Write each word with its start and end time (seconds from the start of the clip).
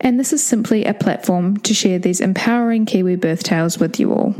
and 0.00 0.18
this 0.18 0.32
is 0.32 0.44
simply 0.44 0.84
a 0.84 0.94
platform 0.94 1.56
to 1.58 1.74
share 1.74 1.98
these 1.98 2.20
empowering 2.20 2.86
Kiwi 2.86 3.16
birth 3.16 3.42
tales 3.42 3.78
with 3.78 3.98
you 3.98 4.12
all. 4.12 4.34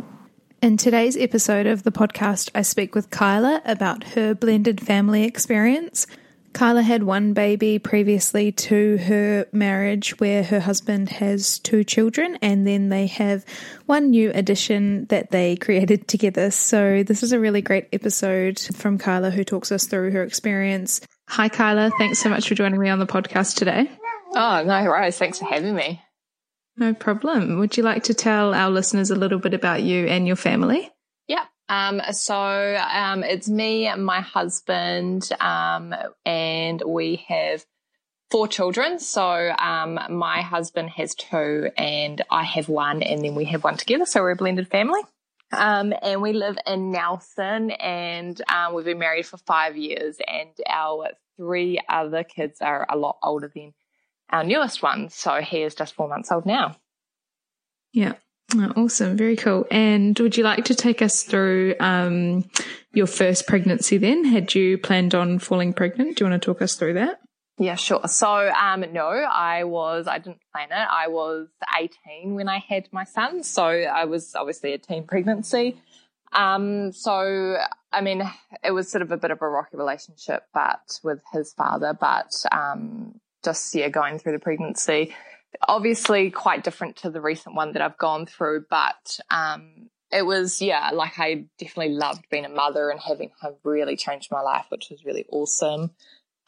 In 0.62 0.76
today's 0.76 1.16
episode 1.16 1.66
of 1.66 1.82
the 1.82 1.92
podcast, 1.92 2.50
I 2.54 2.62
speak 2.62 2.94
with 2.94 3.10
Kyla 3.10 3.62
about 3.64 4.04
her 4.04 4.34
blended 4.34 4.80
family 4.80 5.24
experience. 5.24 6.06
Kyla 6.54 6.80
had 6.80 7.02
one 7.02 7.34
baby 7.34 7.78
previously 7.78 8.50
to 8.50 8.96
her 8.96 9.46
marriage, 9.52 10.18
where 10.18 10.42
her 10.42 10.58
husband 10.58 11.10
has 11.10 11.58
two 11.58 11.84
children, 11.84 12.38
and 12.40 12.66
then 12.66 12.88
they 12.88 13.06
have 13.08 13.44
one 13.84 14.08
new 14.08 14.32
addition 14.34 15.04
that 15.06 15.30
they 15.30 15.56
created 15.56 16.08
together. 16.08 16.50
So, 16.50 17.02
this 17.02 17.22
is 17.22 17.32
a 17.32 17.38
really 17.38 17.60
great 17.60 17.88
episode 17.92 18.58
from 18.58 18.96
Kyla, 18.96 19.30
who 19.30 19.44
talks 19.44 19.70
us 19.70 19.86
through 19.86 20.12
her 20.12 20.22
experience. 20.22 21.02
Hi, 21.28 21.50
Kyla. 21.50 21.90
Thanks 21.98 22.20
so 22.20 22.30
much 22.30 22.48
for 22.48 22.54
joining 22.54 22.80
me 22.80 22.88
on 22.88 23.00
the 23.00 23.06
podcast 23.06 23.56
today. 23.56 23.90
Oh, 24.36 24.62
no 24.62 24.84
worries. 24.84 25.16
Thanks 25.16 25.38
for 25.38 25.46
having 25.46 25.74
me. 25.74 26.02
No 26.76 26.92
problem. 26.92 27.58
Would 27.58 27.78
you 27.78 27.82
like 27.82 28.02
to 28.04 28.14
tell 28.14 28.52
our 28.52 28.70
listeners 28.70 29.10
a 29.10 29.16
little 29.16 29.38
bit 29.38 29.54
about 29.54 29.82
you 29.82 30.06
and 30.06 30.26
your 30.26 30.36
family? 30.36 30.90
Yeah. 31.26 31.46
Um, 31.70 32.02
so 32.12 32.36
um, 32.36 33.24
it's 33.24 33.48
me 33.48 33.86
and 33.86 34.04
my 34.04 34.20
husband, 34.20 35.26
um, 35.40 35.94
and 36.26 36.82
we 36.86 37.24
have 37.28 37.64
four 38.30 38.46
children. 38.46 38.98
So 38.98 39.22
um, 39.58 39.98
my 40.10 40.42
husband 40.42 40.90
has 40.90 41.14
two, 41.14 41.70
and 41.78 42.20
I 42.30 42.44
have 42.44 42.68
one, 42.68 43.02
and 43.02 43.24
then 43.24 43.34
we 43.34 43.46
have 43.46 43.64
one 43.64 43.78
together. 43.78 44.04
So 44.04 44.20
we're 44.20 44.32
a 44.32 44.36
blended 44.36 44.68
family. 44.68 45.00
Um, 45.52 45.94
and 46.02 46.20
we 46.20 46.34
live 46.34 46.58
in 46.66 46.90
Nelson, 46.90 47.70
and 47.70 48.38
um, 48.52 48.74
we've 48.74 48.84
been 48.84 48.98
married 48.98 49.24
for 49.24 49.38
five 49.38 49.78
years, 49.78 50.18
and 50.28 50.50
our 50.68 51.08
three 51.38 51.80
other 51.88 52.22
kids 52.22 52.60
are 52.60 52.86
a 52.90 52.98
lot 52.98 53.16
older 53.22 53.50
than 53.54 53.72
our 54.30 54.44
newest 54.44 54.82
one. 54.82 55.08
So 55.10 55.40
he 55.40 55.62
is 55.62 55.74
just 55.74 55.94
four 55.94 56.08
months 56.08 56.30
old 56.32 56.46
now. 56.46 56.76
Yeah. 57.92 58.14
Oh, 58.54 58.72
awesome. 58.76 59.16
Very 59.16 59.36
cool. 59.36 59.66
And 59.70 60.16
would 60.18 60.36
you 60.36 60.44
like 60.44 60.64
to 60.66 60.74
take 60.74 61.02
us 61.02 61.22
through 61.22 61.74
um, 61.80 62.48
your 62.92 63.06
first 63.06 63.46
pregnancy 63.46 63.98
then? 63.98 64.24
Had 64.24 64.54
you 64.54 64.78
planned 64.78 65.14
on 65.14 65.38
falling 65.38 65.72
pregnant? 65.72 66.16
Do 66.16 66.24
you 66.24 66.30
want 66.30 66.40
to 66.40 66.46
talk 66.46 66.62
us 66.62 66.74
through 66.76 66.94
that? 66.94 67.20
Yeah, 67.58 67.74
sure. 67.74 68.06
So, 68.06 68.50
um, 68.50 68.84
no, 68.92 69.08
I 69.08 69.64
was, 69.64 70.06
I 70.06 70.18
didn't 70.18 70.40
plan 70.52 70.68
it. 70.70 70.74
I 70.74 71.08
was 71.08 71.48
18 71.78 72.34
when 72.34 72.48
I 72.48 72.58
had 72.58 72.88
my 72.92 73.04
son. 73.04 73.42
So 73.42 73.64
I 73.64 74.04
was 74.04 74.34
obviously 74.34 74.74
a 74.74 74.78
teen 74.78 75.04
pregnancy. 75.04 75.80
Um, 76.32 76.92
so, 76.92 77.56
I 77.92 78.00
mean, 78.02 78.30
it 78.62 78.72
was 78.72 78.90
sort 78.90 79.02
of 79.02 79.10
a 79.10 79.16
bit 79.16 79.30
of 79.30 79.40
a 79.40 79.48
rocky 79.48 79.76
relationship, 79.76 80.44
but 80.52 81.00
with 81.02 81.20
his 81.32 81.54
father, 81.54 81.96
but, 81.98 82.30
um, 82.52 83.20
just, 83.46 83.74
yeah, 83.74 83.88
going 83.88 84.18
through 84.18 84.32
the 84.32 84.38
pregnancy, 84.38 85.14
obviously 85.66 86.30
quite 86.30 86.62
different 86.62 86.96
to 86.96 87.10
the 87.10 87.20
recent 87.20 87.54
one 87.54 87.72
that 87.72 87.82
I've 87.82 87.98
gone 87.98 88.26
through, 88.26 88.66
but, 88.68 89.18
um, 89.30 89.88
it 90.12 90.24
was, 90.24 90.60
yeah, 90.62 90.90
like 90.92 91.18
I 91.18 91.46
definitely 91.58 91.94
loved 91.94 92.26
being 92.30 92.44
a 92.44 92.50
mother 92.50 92.90
and 92.90 93.00
having 93.00 93.30
him 93.42 93.54
really 93.64 93.96
changed 93.96 94.28
my 94.30 94.40
life, 94.40 94.66
which 94.68 94.88
was 94.90 95.04
really 95.04 95.26
awesome. 95.30 95.90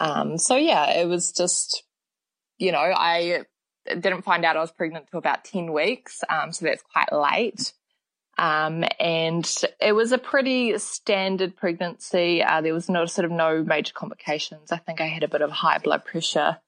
Um, 0.00 0.38
so 0.38 0.54
yeah, 0.56 1.00
it 1.00 1.08
was 1.08 1.32
just, 1.32 1.82
you 2.58 2.70
know, 2.72 2.78
I 2.78 3.44
didn't 3.86 4.22
find 4.22 4.44
out 4.44 4.56
I 4.56 4.60
was 4.60 4.70
pregnant 4.70 5.06
until 5.06 5.18
about 5.18 5.44
10 5.44 5.72
weeks. 5.72 6.22
Um, 6.28 6.52
so 6.52 6.66
that's 6.66 6.82
quite 6.82 7.12
late. 7.12 7.72
Um, 8.38 8.84
and 9.00 9.52
it 9.80 9.92
was 9.92 10.12
a 10.12 10.18
pretty 10.18 10.78
standard 10.78 11.56
pregnancy. 11.56 12.42
Uh, 12.42 12.60
there 12.60 12.74
was 12.74 12.88
no 12.88 13.06
sort 13.06 13.24
of 13.24 13.32
no 13.32 13.64
major 13.64 13.92
complications. 13.92 14.70
I 14.70 14.76
think 14.76 15.00
I 15.00 15.06
had 15.06 15.24
a 15.24 15.28
bit 15.28 15.42
of 15.42 15.50
high 15.50 15.78
blood 15.78 16.04
pressure. 16.04 16.58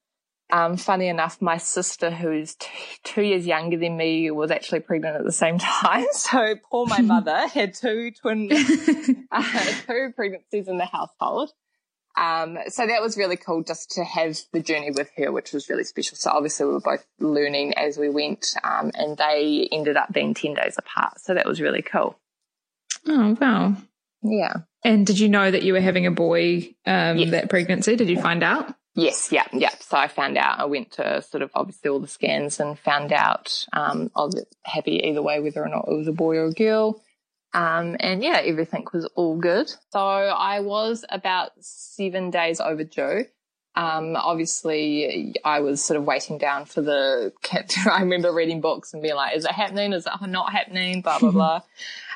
Um, 0.51 0.75
funny 0.77 1.07
enough, 1.07 1.41
my 1.41 1.57
sister, 1.57 2.11
who's 2.11 2.55
t- 2.55 2.67
two 3.03 3.21
years 3.21 3.45
younger 3.47 3.77
than 3.77 3.95
me, 3.95 4.29
was 4.31 4.51
actually 4.51 4.81
pregnant 4.81 5.15
at 5.15 5.23
the 5.23 5.31
same 5.31 5.57
time. 5.59 6.05
So 6.11 6.55
poor 6.69 6.85
my 6.87 7.01
mother 7.01 7.47
had 7.47 7.73
two 7.73 8.11
twin, 8.11 8.49
uh, 9.31 9.63
two 9.87 10.11
pregnancies 10.15 10.67
in 10.67 10.77
the 10.77 10.85
household. 10.85 11.51
Um, 12.17 12.57
so 12.67 12.85
that 12.85 13.01
was 13.01 13.15
really 13.17 13.37
cool 13.37 13.63
just 13.63 13.91
to 13.91 14.03
have 14.03 14.37
the 14.51 14.59
journey 14.61 14.91
with 14.91 15.09
her, 15.15 15.31
which 15.31 15.53
was 15.53 15.69
really 15.69 15.85
special. 15.85 16.17
So 16.17 16.29
obviously 16.31 16.65
we 16.65 16.73
were 16.73 16.81
both 16.81 17.05
learning 17.19 17.75
as 17.75 17.97
we 17.97 18.09
went, 18.09 18.53
um, 18.63 18.91
and 18.95 19.15
they 19.17 19.69
ended 19.71 19.95
up 19.95 20.11
being 20.11 20.33
10 20.33 20.55
days 20.55 20.75
apart. 20.77 21.21
So 21.21 21.33
that 21.33 21.47
was 21.47 21.61
really 21.61 21.81
cool. 21.81 22.19
Oh, 23.07 23.37
wow. 23.39 23.77
Yeah. 24.23 24.53
And 24.83 25.07
did 25.07 25.19
you 25.19 25.29
know 25.29 25.49
that 25.49 25.63
you 25.63 25.71
were 25.73 25.79
having 25.81 26.05
a 26.05 26.11
boy 26.11 26.75
um, 26.85 27.17
Yes. 27.17 27.31
that 27.31 27.49
pregnancy? 27.49 27.95
Did 27.95 28.09
you 28.09 28.19
find 28.21 28.43
out? 28.43 28.75
Yes, 28.93 29.31
yeah, 29.31 29.45
yeah. 29.53 29.73
So 29.79 29.97
I 29.97 30.07
found 30.07 30.37
out, 30.37 30.59
I 30.59 30.65
went 30.65 30.91
to 30.93 31.21
sort 31.21 31.43
of 31.43 31.51
obviously 31.55 31.89
all 31.89 31.99
the 31.99 32.07
scans 32.07 32.59
and 32.59 32.77
found 32.77 33.13
out, 33.13 33.65
um, 33.71 34.11
I 34.15 34.21
was 34.21 34.43
happy 34.63 35.01
either 35.05 35.21
way, 35.21 35.39
whether 35.39 35.63
or 35.63 35.69
not 35.69 35.85
it 35.87 35.95
was 35.95 36.07
a 36.07 36.13
boy 36.13 36.35
or 36.37 36.45
a 36.45 36.53
girl. 36.53 37.01
Um, 37.53 37.95
and 37.99 38.23
yeah, 38.23 38.41
everything 38.43 38.85
was 38.93 39.05
all 39.15 39.37
good. 39.37 39.71
So 39.91 39.99
I 39.99 40.59
was 40.59 41.05
about 41.09 41.51
seven 41.59 42.31
days 42.31 42.59
overdue. 42.59 43.25
Um, 43.73 44.17
obviously 44.17 45.35
I 45.45 45.61
was 45.61 45.83
sort 45.83 45.97
of 45.97 46.03
waiting 46.03 46.37
down 46.37 46.65
for 46.65 46.81
the. 46.81 47.31
I 47.89 48.01
remember 48.01 48.33
reading 48.33 48.59
books 48.59 48.93
and 48.93 49.01
being 49.01 49.15
like, 49.15 49.35
is 49.37 49.45
it 49.45 49.51
happening? 49.51 49.93
Is 49.93 50.05
it 50.05 50.27
not 50.27 50.51
happening? 50.51 51.01
Blah, 51.01 51.19
blah, 51.19 51.31
blah. 51.31 51.61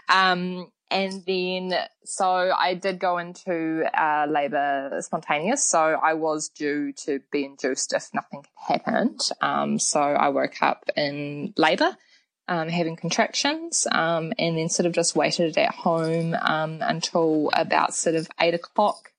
Um, 0.09 0.71
and 0.91 1.23
then, 1.25 1.73
so 2.03 2.25
I 2.25 2.75
did 2.75 2.99
go 2.99 3.17
into 3.17 3.83
uh, 3.93 4.27
labour 4.29 4.97
spontaneous. 5.01 5.63
So 5.63 5.79
I 5.79 6.13
was 6.13 6.49
due 6.49 6.93
to 7.05 7.21
be 7.31 7.43
induced 7.43 7.93
if 7.93 8.09
nothing 8.13 8.45
happened. 8.55 9.19
Um, 9.41 9.79
so 9.79 9.99
I 9.99 10.29
woke 10.29 10.61
up 10.61 10.85
in 10.95 11.53
labour, 11.57 11.97
um, 12.47 12.69
having 12.69 12.95
contractions, 12.95 13.87
um, 13.91 14.31
and 14.37 14.57
then 14.57 14.69
sort 14.69 14.85
of 14.85 14.93
just 14.93 15.15
waited 15.15 15.57
at 15.57 15.73
home 15.73 16.35
um, 16.39 16.77
until 16.81 17.49
about 17.53 17.95
sort 17.95 18.15
of 18.15 18.29
eight 18.39 18.53
o'clock. 18.53 19.11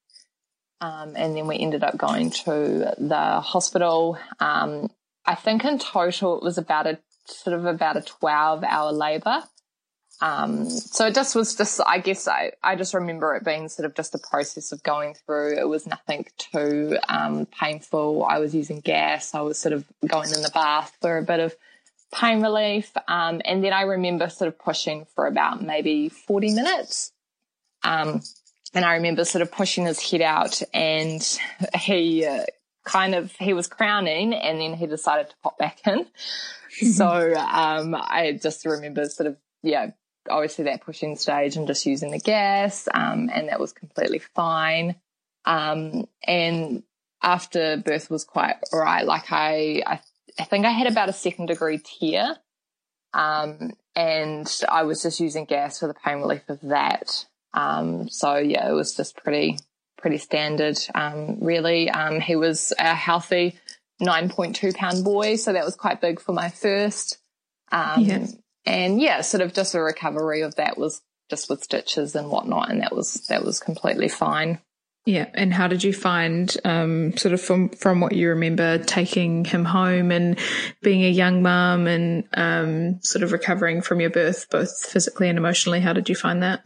Um, 0.80 1.14
and 1.16 1.34
then 1.34 1.48
we 1.48 1.58
ended 1.58 1.82
up 1.82 1.96
going 1.96 2.30
to 2.30 2.94
the 2.98 3.40
hospital. 3.40 4.18
Um, 4.38 4.90
I 5.24 5.34
think 5.34 5.64
in 5.64 5.78
total 5.80 6.38
it 6.38 6.44
was 6.44 6.58
about 6.58 6.86
a 6.86 6.98
sort 7.26 7.58
of 7.58 7.64
about 7.64 7.96
a 7.96 8.02
12 8.02 8.62
hour 8.62 8.92
labour. 8.92 9.42
Um, 10.20 10.70
so 10.70 11.06
it 11.06 11.14
just 11.14 11.34
was 11.34 11.54
just, 11.54 11.80
I 11.84 11.98
guess 11.98 12.26
I, 12.26 12.52
I 12.62 12.74
just 12.76 12.94
remember 12.94 13.34
it 13.36 13.44
being 13.44 13.68
sort 13.68 13.84
of 13.84 13.94
just 13.94 14.14
a 14.14 14.18
process 14.18 14.72
of 14.72 14.82
going 14.82 15.14
through. 15.14 15.58
It 15.58 15.68
was 15.68 15.86
nothing 15.86 16.26
too, 16.38 16.98
um, 17.08 17.46
painful. 17.46 18.24
I 18.24 18.38
was 18.38 18.54
using 18.54 18.80
gas. 18.80 19.34
I 19.34 19.42
was 19.42 19.58
sort 19.58 19.74
of 19.74 19.84
going 20.06 20.32
in 20.32 20.42
the 20.42 20.50
bath 20.54 20.96
for 21.02 21.18
a 21.18 21.22
bit 21.22 21.40
of 21.40 21.54
pain 22.14 22.42
relief. 22.42 22.92
Um, 23.08 23.42
and 23.44 23.62
then 23.62 23.72
I 23.72 23.82
remember 23.82 24.30
sort 24.30 24.48
of 24.48 24.58
pushing 24.58 25.06
for 25.14 25.26
about 25.26 25.62
maybe 25.62 26.08
40 26.08 26.54
minutes. 26.54 27.12
Um, 27.82 28.22
and 28.72 28.84
I 28.84 28.94
remember 28.94 29.24
sort 29.24 29.42
of 29.42 29.52
pushing 29.52 29.84
his 29.84 30.10
head 30.10 30.22
out 30.22 30.62
and 30.72 31.22
he, 31.78 32.24
uh, 32.24 32.44
kind 32.84 33.14
of, 33.14 33.32
he 33.32 33.52
was 33.52 33.66
crowning 33.66 34.32
and 34.32 34.60
then 34.60 34.74
he 34.74 34.86
decided 34.86 35.28
to 35.28 35.36
pop 35.42 35.58
back 35.58 35.80
in. 35.86 36.06
so, 36.92 37.34
um, 37.34 37.94
I 37.94 38.38
just 38.40 38.64
remember 38.64 39.04
sort 39.06 39.26
of, 39.26 39.36
yeah, 39.62 39.90
obviously 40.30 40.64
that 40.64 40.82
pushing 40.82 41.16
stage 41.16 41.56
and 41.56 41.66
just 41.66 41.86
using 41.86 42.10
the 42.10 42.18
gas, 42.18 42.88
um, 42.94 43.30
and 43.32 43.48
that 43.48 43.60
was 43.60 43.72
completely 43.72 44.18
fine. 44.18 44.96
Um, 45.44 46.06
and 46.26 46.82
after 47.22 47.76
birth 47.76 48.10
was 48.10 48.24
quite 48.24 48.56
all 48.72 48.80
right. 48.80 49.04
Like 49.04 49.32
I, 49.32 49.82
I, 49.86 50.00
I 50.38 50.44
think 50.44 50.66
I 50.66 50.70
had 50.70 50.86
about 50.86 51.08
a 51.08 51.12
second 51.12 51.46
degree 51.46 51.78
tear. 51.78 52.36
Um, 53.14 53.72
and 53.94 54.60
I 54.68 54.82
was 54.82 55.02
just 55.02 55.20
using 55.20 55.46
gas 55.46 55.78
for 55.78 55.88
the 55.88 55.94
pain 55.94 56.18
relief 56.18 56.42
of 56.48 56.60
that. 56.62 57.24
Um, 57.54 58.08
so 58.10 58.36
yeah, 58.36 58.68
it 58.68 58.74
was 58.74 58.94
just 58.94 59.16
pretty, 59.16 59.58
pretty 59.96 60.18
standard, 60.18 60.78
um, 60.94 61.38
really. 61.40 61.88
Um, 61.88 62.20
he 62.20 62.36
was 62.36 62.74
a 62.78 62.94
healthy 62.94 63.58
9.2 64.02 64.74
pound 64.74 65.04
boy. 65.04 65.36
So 65.36 65.52
that 65.52 65.64
was 65.64 65.76
quite 65.76 66.00
big 66.00 66.20
for 66.20 66.32
my 66.32 66.50
first. 66.50 67.18
Um, 67.72 68.02
yes. 68.02 68.36
And 68.66 69.00
yeah, 69.00 69.20
sort 69.20 69.42
of 69.42 69.52
just 69.52 69.74
a 69.74 69.80
recovery 69.80 70.42
of 70.42 70.56
that 70.56 70.76
was 70.76 71.02
just 71.30 71.48
with 71.48 71.62
stitches 71.62 72.14
and 72.14 72.30
whatnot. 72.30 72.70
And 72.70 72.80
that 72.82 72.94
was, 72.94 73.26
that 73.28 73.44
was 73.44 73.60
completely 73.60 74.08
fine. 74.08 74.60
Yeah, 75.06 75.28
and 75.34 75.54
how 75.54 75.68
did 75.68 75.84
you 75.84 75.92
find, 75.92 76.54
um, 76.64 77.16
sort 77.16 77.32
of 77.32 77.40
from 77.40 77.68
from 77.68 78.00
what 78.00 78.12
you 78.12 78.30
remember, 78.30 78.78
taking 78.78 79.44
him 79.44 79.64
home 79.64 80.10
and 80.10 80.36
being 80.82 81.04
a 81.04 81.08
young 81.08 81.42
mum 81.42 81.86
and 81.86 82.24
um, 82.34 83.00
sort 83.02 83.22
of 83.22 83.30
recovering 83.30 83.82
from 83.82 84.00
your 84.00 84.10
birth, 84.10 84.50
both 84.50 84.84
physically 84.84 85.28
and 85.28 85.38
emotionally? 85.38 85.78
How 85.78 85.92
did 85.92 86.08
you 86.08 86.16
find 86.16 86.42
that? 86.42 86.64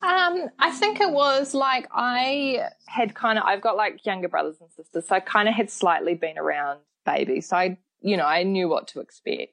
Um, 0.00 0.48
I 0.58 0.70
think 0.70 1.02
it 1.02 1.10
was 1.10 1.52
like 1.52 1.86
I 1.92 2.62
had 2.86 3.14
kind 3.14 3.38
of 3.38 3.44
I've 3.44 3.60
got 3.60 3.76
like 3.76 4.06
younger 4.06 4.28
brothers 4.28 4.56
and 4.58 4.70
sisters, 4.70 5.06
so 5.06 5.14
I 5.14 5.20
kind 5.20 5.46
of 5.46 5.54
had 5.54 5.70
slightly 5.70 6.14
been 6.14 6.38
around 6.38 6.80
babies, 7.04 7.50
so 7.50 7.58
I 7.58 7.78
you 8.00 8.16
know 8.16 8.24
I 8.24 8.42
knew 8.42 8.70
what 8.70 8.88
to 8.88 9.00
expect. 9.00 9.52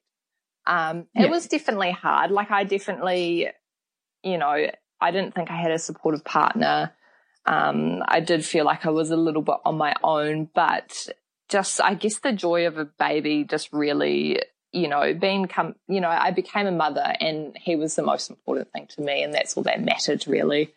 Um, 0.69 1.07
it 1.15 1.29
was 1.29 1.47
definitely 1.47 1.91
hard. 1.91 2.31
Like 2.31 2.51
I 2.51 2.63
definitely, 2.63 3.49
you 4.23 4.37
know, 4.37 4.67
I 5.01 5.11
didn't 5.11 5.33
think 5.33 5.49
I 5.49 5.59
had 5.59 5.71
a 5.71 5.79
supportive 5.79 6.23
partner 6.23 6.93
um, 7.49 8.03
I 8.07 8.19
did 8.19 8.45
feel 8.45 8.63
like 8.63 8.85
I 8.85 8.91
was 8.91 9.09
a 9.09 9.17
little 9.17 9.41
bit 9.41 9.55
on 9.65 9.77
my 9.77 9.95
own, 10.03 10.49
but 10.53 11.07
just, 11.49 11.81
I 11.81 11.95
guess 11.95 12.19
the 12.19 12.31
joy 12.31 12.67
of 12.67 12.77
a 12.77 12.85
baby 12.85 13.43
just 13.43 13.73
really, 13.73 14.39
you 14.71 14.87
know, 14.87 15.15
being, 15.15 15.47
come, 15.47 15.73
you 15.87 15.99
know, 15.99 16.09
I 16.09 16.29
became 16.29 16.67
a 16.67 16.71
mother 16.71 17.15
and 17.19 17.57
he 17.59 17.75
was 17.75 17.95
the 17.95 18.03
most 18.03 18.29
important 18.29 18.71
thing 18.71 18.87
to 18.91 19.01
me. 19.01 19.23
And 19.23 19.33
that's 19.33 19.57
all 19.57 19.63
that 19.63 19.81
mattered 19.81 20.27
really. 20.27 20.73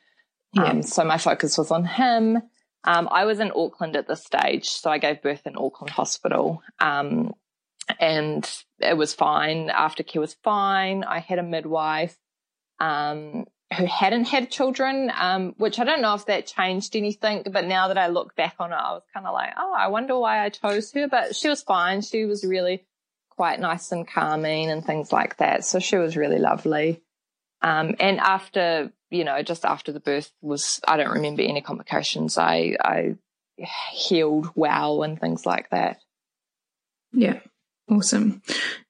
Yeah. 0.54 0.64
Um, 0.64 0.82
so 0.82 1.04
my 1.04 1.18
focus 1.18 1.58
was 1.58 1.70
on 1.70 1.84
him. 1.84 2.38
Um, 2.84 3.08
I 3.10 3.26
was 3.26 3.38
in 3.38 3.52
Auckland 3.54 3.94
at 3.94 4.08
this 4.08 4.24
stage, 4.24 4.68
so 4.68 4.90
I 4.90 4.98
gave 4.98 5.22
birth 5.22 5.46
in 5.46 5.56
Auckland 5.56 5.90
Hospital. 5.90 6.62
Um, 6.80 7.34
and 8.00 8.48
it 8.80 8.96
was 8.96 9.14
fine. 9.14 9.70
After 9.70 10.02
Aftercare 10.02 10.20
was 10.20 10.36
fine. 10.42 11.04
I 11.04 11.20
had 11.20 11.38
a 11.38 11.42
midwife. 11.42 12.16
Um, 12.80 13.46
who 13.76 13.86
hadn't 13.86 14.24
had 14.24 14.50
children, 14.50 15.10
um, 15.18 15.54
which 15.56 15.78
I 15.78 15.84
don't 15.84 16.02
know 16.02 16.14
if 16.14 16.26
that 16.26 16.46
changed 16.46 16.94
anything. 16.96 17.44
But 17.50 17.66
now 17.66 17.88
that 17.88 17.98
I 17.98 18.08
look 18.08 18.34
back 18.36 18.56
on 18.58 18.72
it, 18.72 18.76
I 18.76 18.92
was 18.92 19.02
kind 19.12 19.26
of 19.26 19.32
like, 19.32 19.50
oh, 19.56 19.74
I 19.76 19.88
wonder 19.88 20.18
why 20.18 20.44
I 20.44 20.48
chose 20.50 20.92
her. 20.92 21.08
But 21.08 21.34
she 21.34 21.48
was 21.48 21.62
fine. 21.62 22.02
She 22.02 22.24
was 22.24 22.44
really 22.44 22.84
quite 23.30 23.60
nice 23.60 23.92
and 23.92 24.06
calming 24.06 24.70
and 24.70 24.84
things 24.84 25.12
like 25.12 25.38
that. 25.38 25.64
So 25.64 25.78
she 25.78 25.96
was 25.96 26.16
really 26.16 26.38
lovely. 26.38 27.02
Um, 27.62 27.94
and 28.00 28.18
after, 28.18 28.92
you 29.10 29.24
know, 29.24 29.42
just 29.42 29.64
after 29.64 29.92
the 29.92 30.00
birth 30.00 30.30
was, 30.40 30.80
I 30.86 30.96
don't 30.96 31.12
remember 31.12 31.42
any 31.42 31.62
complications. 31.62 32.36
I, 32.36 32.76
I 32.80 33.16
healed 33.56 34.50
well 34.54 35.02
and 35.02 35.18
things 35.18 35.46
like 35.46 35.70
that. 35.70 35.98
Yeah. 37.12 37.40
Awesome. 37.90 38.42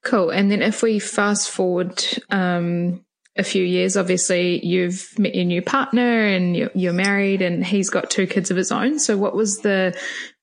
Cool. 0.03 0.29
And 0.29 0.51
then 0.51 0.61
if 0.61 0.81
we 0.83 0.99
fast 0.99 1.49
forward, 1.49 2.03
um, 2.29 3.03
a 3.35 3.43
few 3.43 3.63
years, 3.63 3.97
obviously 3.97 4.63
you've 4.63 5.17
met 5.17 5.33
your 5.33 5.45
new 5.45 5.61
partner 5.61 6.27
and 6.27 6.55
you're, 6.55 6.69
you're 6.75 6.93
married 6.93 7.41
and 7.41 7.65
he's 7.65 7.89
got 7.89 8.11
two 8.11 8.27
kids 8.27 8.51
of 8.51 8.57
his 8.57 8.71
own. 8.71 8.99
So 8.99 9.17
what 9.17 9.35
was 9.35 9.59
the 9.61 9.97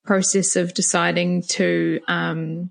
process 0.04 0.56
of 0.56 0.74
deciding 0.74 1.42
to, 1.42 2.00
um, 2.08 2.70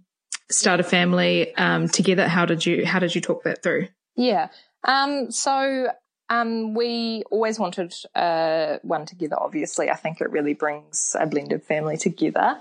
start 0.52 0.82
a 0.82 0.84
family, 0.84 1.56
um, 1.56 1.88
together? 1.88 2.28
How 2.28 2.46
did 2.46 2.66
you, 2.66 2.86
how 2.86 3.00
did 3.00 3.16
you 3.16 3.22
talk 3.22 3.44
that 3.44 3.64
through? 3.64 3.88
Yeah. 4.18 4.50
Um, 4.84 5.32
so, 5.32 5.88
um, 6.30 6.74
we 6.74 7.24
always 7.32 7.58
wanted, 7.58 7.94
uh, 8.14 8.80
one 8.82 9.06
together. 9.06 9.38
Obviously, 9.40 9.90
I 9.90 9.96
think 9.96 10.20
it 10.20 10.32
really 10.32 10.54
brings 10.54 11.16
a 11.18 11.26
blended 11.28 11.64
family 11.64 11.96
together. 11.96 12.58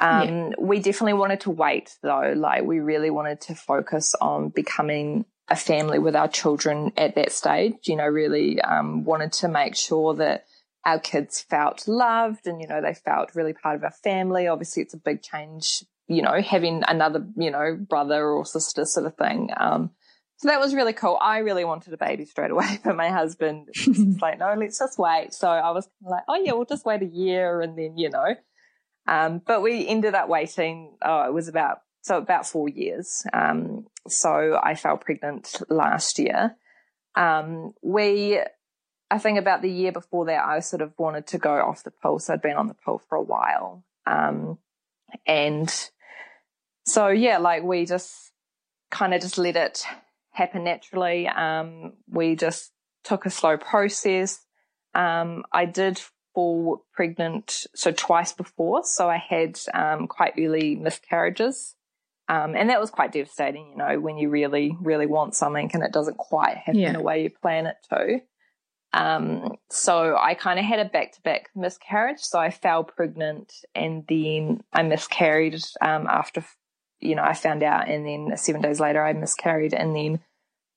Um, 0.00 0.28
yeah. 0.28 0.50
we 0.60 0.78
definitely 0.78 1.14
wanted 1.14 1.40
to 1.40 1.50
wait 1.50 1.96
though. 2.02 2.32
Like 2.36 2.64
we 2.64 2.80
really 2.80 3.10
wanted 3.10 3.40
to 3.42 3.54
focus 3.54 4.14
on 4.20 4.50
becoming 4.50 5.24
a 5.48 5.56
family 5.56 5.98
with 5.98 6.14
our 6.14 6.28
children 6.28 6.92
at 6.96 7.14
that 7.16 7.32
stage. 7.32 7.74
You 7.84 7.96
know, 7.96 8.06
really 8.06 8.60
um, 8.60 9.04
wanted 9.04 9.32
to 9.34 9.48
make 9.48 9.74
sure 9.74 10.14
that 10.14 10.44
our 10.84 10.98
kids 10.98 11.40
felt 11.40 11.86
loved 11.86 12.46
and, 12.46 12.60
you 12.60 12.68
know, 12.68 12.80
they 12.80 12.94
felt 12.94 13.34
really 13.34 13.52
part 13.52 13.76
of 13.76 13.84
our 13.84 13.92
family. 14.02 14.46
Obviously, 14.46 14.82
it's 14.82 14.94
a 14.94 14.98
big 14.98 15.22
change, 15.22 15.84
you 16.06 16.22
know, 16.22 16.40
having 16.40 16.82
another, 16.86 17.26
you 17.36 17.50
know, 17.50 17.76
brother 17.76 18.24
or 18.26 18.44
sister 18.46 18.84
sort 18.84 19.06
of 19.06 19.16
thing. 19.16 19.50
Um, 19.56 19.90
so 20.36 20.48
that 20.48 20.60
was 20.60 20.74
really 20.74 20.92
cool. 20.92 21.18
I 21.20 21.38
really 21.38 21.64
wanted 21.64 21.92
a 21.92 21.96
baby 21.96 22.24
straight 22.24 22.52
away, 22.52 22.78
but 22.84 22.96
my 22.96 23.10
husband 23.10 23.68
was 23.86 23.98
like, 24.22 24.38
no, 24.38 24.54
let's 24.56 24.78
just 24.78 24.98
wait. 24.98 25.34
So 25.34 25.48
I 25.48 25.72
was 25.72 25.88
like, 26.00 26.22
oh 26.28 26.36
yeah, 26.36 26.52
we'll 26.52 26.64
just 26.64 26.86
wait 26.86 27.02
a 27.02 27.06
year 27.06 27.60
and 27.60 27.76
then, 27.76 27.98
you 27.98 28.08
know, 28.08 28.34
um, 29.08 29.40
but 29.44 29.62
we 29.62 29.88
ended 29.88 30.14
up 30.14 30.28
waiting. 30.28 30.96
Oh, 31.02 31.22
it 31.26 31.32
was 31.32 31.48
about 31.48 31.78
so 32.02 32.18
about 32.18 32.46
four 32.46 32.68
years. 32.68 33.24
Um, 33.32 33.86
so 34.06 34.60
I 34.62 34.74
fell 34.74 34.98
pregnant 34.98 35.62
last 35.68 36.18
year. 36.18 36.56
Um, 37.14 37.72
we, 37.82 38.40
I 39.10 39.18
think 39.18 39.38
about 39.38 39.62
the 39.62 39.70
year 39.70 39.92
before 39.92 40.26
that, 40.26 40.44
I 40.44 40.60
sort 40.60 40.82
of 40.82 40.92
wanted 40.98 41.26
to 41.28 41.38
go 41.38 41.54
off 41.54 41.84
the 41.84 41.90
pill. 41.90 42.18
So 42.18 42.34
I'd 42.34 42.42
been 42.42 42.56
on 42.56 42.68
the 42.68 42.76
pill 42.84 43.00
for 43.08 43.16
a 43.16 43.22
while. 43.22 43.82
Um, 44.06 44.58
and 45.26 45.72
so 46.86 47.08
yeah, 47.08 47.38
like 47.38 47.62
we 47.62 47.86
just 47.86 48.14
kind 48.90 49.14
of 49.14 49.20
just 49.20 49.38
let 49.38 49.56
it 49.56 49.84
happen 50.30 50.64
naturally. 50.64 51.26
Um, 51.26 51.94
we 52.08 52.36
just 52.36 52.72
took 53.04 53.26
a 53.26 53.30
slow 53.30 53.56
process. 53.56 54.40
Um, 54.94 55.44
I 55.52 55.64
did 55.64 56.00
fall 56.38 56.84
pregnant 56.92 57.66
so 57.74 57.90
twice 57.90 58.32
before. 58.32 58.84
So 58.84 59.10
I 59.10 59.16
had 59.16 59.58
um, 59.74 60.06
quite 60.06 60.34
early 60.38 60.76
miscarriages. 60.76 61.74
Um, 62.28 62.54
and 62.54 62.70
that 62.70 62.78
was 62.78 62.90
quite 62.90 63.10
devastating, 63.10 63.70
you 63.72 63.76
know, 63.76 63.98
when 63.98 64.18
you 64.18 64.30
really, 64.30 64.76
really 64.80 65.06
want 65.06 65.34
something 65.34 65.68
and 65.74 65.82
it 65.82 65.92
doesn't 65.92 66.16
quite 66.16 66.56
happen 66.56 66.78
yeah. 66.80 66.92
the 66.92 67.00
way 67.00 67.24
you 67.24 67.30
plan 67.30 67.66
it 67.66 67.74
to. 67.90 68.20
Um, 68.92 69.56
so 69.68 70.16
I 70.16 70.34
kind 70.34 70.60
of 70.60 70.64
had 70.64 70.78
a 70.78 70.84
back 70.84 71.10
to 71.14 71.20
back 71.22 71.48
miscarriage. 71.56 72.20
So 72.20 72.38
I 72.38 72.50
fell 72.50 72.84
pregnant 72.84 73.52
and 73.74 74.04
then 74.08 74.62
I 74.72 74.84
miscarried, 74.84 75.60
um, 75.80 76.06
after, 76.06 76.44
you 77.00 77.16
know, 77.16 77.24
I 77.24 77.34
found 77.34 77.64
out 77.64 77.88
and 77.88 78.06
then 78.06 78.36
seven 78.36 78.62
days 78.62 78.78
later 78.78 79.04
I 79.04 79.12
miscarried 79.12 79.74
and 79.74 79.96
then 79.96 80.20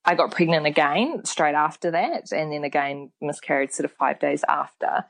I 0.05 0.15
got 0.15 0.31
pregnant 0.31 0.65
again 0.65 1.23
straight 1.23 1.53
after 1.53 1.91
that 1.91 2.31
and 2.31 2.51
then 2.51 2.63
again 2.63 3.11
miscarried 3.21 3.71
sort 3.71 3.85
of 3.85 3.91
five 3.91 4.19
days 4.19 4.43
after. 4.49 5.05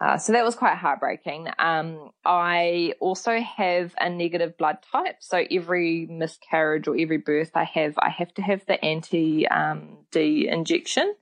Uh, 0.00 0.16
so 0.16 0.32
that 0.32 0.44
was 0.44 0.54
quite 0.54 0.76
heartbreaking. 0.76 1.48
Um, 1.58 2.10
I 2.24 2.94
also 3.00 3.40
have 3.40 3.94
a 3.98 4.08
negative 4.08 4.56
blood 4.56 4.78
type. 4.92 5.16
So 5.20 5.44
every 5.50 6.06
miscarriage 6.06 6.86
or 6.86 6.96
every 6.96 7.18
birth 7.18 7.50
I 7.54 7.64
have, 7.64 7.94
I 7.98 8.10
have 8.10 8.32
to 8.34 8.42
have 8.42 8.64
the 8.66 8.82
anti 8.84 9.48
um, 9.48 9.98
D 10.12 10.48
injection. 10.48 11.14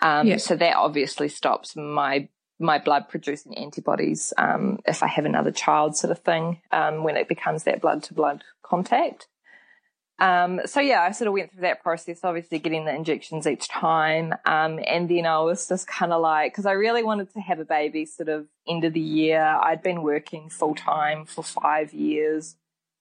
Um, 0.00 0.26
yeah. 0.26 0.36
So 0.38 0.56
that 0.56 0.76
obviously 0.76 1.28
stops 1.28 1.76
my 1.76 2.28
my 2.58 2.78
blood 2.78 3.08
producing 3.10 3.56
antibodies 3.58 4.32
um, 4.38 4.78
if 4.86 5.02
I 5.02 5.08
have 5.08 5.26
another 5.26 5.50
child, 5.50 5.94
sort 5.94 6.10
of 6.10 6.20
thing, 6.20 6.62
um, 6.72 7.04
when 7.04 7.18
it 7.18 7.28
becomes 7.28 7.64
that 7.64 7.82
blood 7.82 8.02
to 8.04 8.14
blood 8.14 8.44
contact. 8.62 9.28
Um, 10.18 10.62
so 10.64 10.80
yeah, 10.80 11.02
I 11.02 11.10
sort 11.10 11.28
of 11.28 11.34
went 11.34 11.52
through 11.52 11.62
that 11.62 11.82
process, 11.82 12.20
obviously 12.24 12.58
getting 12.58 12.86
the 12.86 12.94
injections 12.94 13.46
each 13.46 13.68
time. 13.68 14.32
Um, 14.46 14.80
and 14.86 15.08
then 15.08 15.26
I 15.26 15.38
was 15.40 15.68
just 15.68 15.86
kind 15.86 16.12
of 16.12 16.22
like, 16.22 16.54
cause 16.54 16.66
I 16.66 16.72
really 16.72 17.02
wanted 17.02 17.32
to 17.34 17.40
have 17.40 17.60
a 17.60 17.64
baby 17.64 18.06
sort 18.06 18.28
of 18.28 18.46
end 18.66 18.84
of 18.84 18.94
the 18.94 19.00
year. 19.00 19.42
I'd 19.42 19.82
been 19.82 20.02
working 20.02 20.48
full 20.48 20.74
time 20.74 21.26
for 21.26 21.44
five 21.44 21.92
years. 21.92 22.56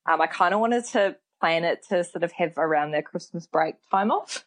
Um, 0.06 0.22
I 0.22 0.28
kind 0.28 0.54
of 0.54 0.60
wanted 0.60 0.86
to 0.88 1.16
plan 1.40 1.64
it 1.64 1.86
to 1.90 2.04
sort 2.04 2.24
of 2.24 2.32
have 2.34 2.58
around 2.58 2.92
their 2.92 3.02
Christmas 3.02 3.48
break 3.48 3.76
time 3.90 4.12
off. 4.12 4.46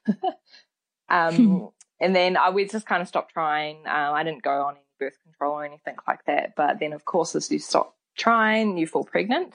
um, 1.08 1.70
and 2.00 2.14
then 2.14 2.36
I 2.36 2.50
would 2.50 2.70
just 2.70 2.86
kind 2.86 3.00
of 3.00 3.08
stop 3.08 3.30
trying. 3.30 3.78
Um, 3.86 4.14
I 4.14 4.22
didn't 4.24 4.42
go 4.42 4.62
on 4.62 4.74
any 4.74 4.84
birth 4.98 5.16
control 5.22 5.54
or 5.54 5.64
anything 5.64 5.96
like 6.06 6.24
that. 6.26 6.54
But 6.54 6.80
then 6.80 6.92
of 6.92 7.06
course, 7.06 7.34
as 7.34 7.50
you 7.50 7.58
stop 7.60 7.96
trying, 8.16 8.76
you 8.76 8.86
fall 8.86 9.04
pregnant. 9.04 9.54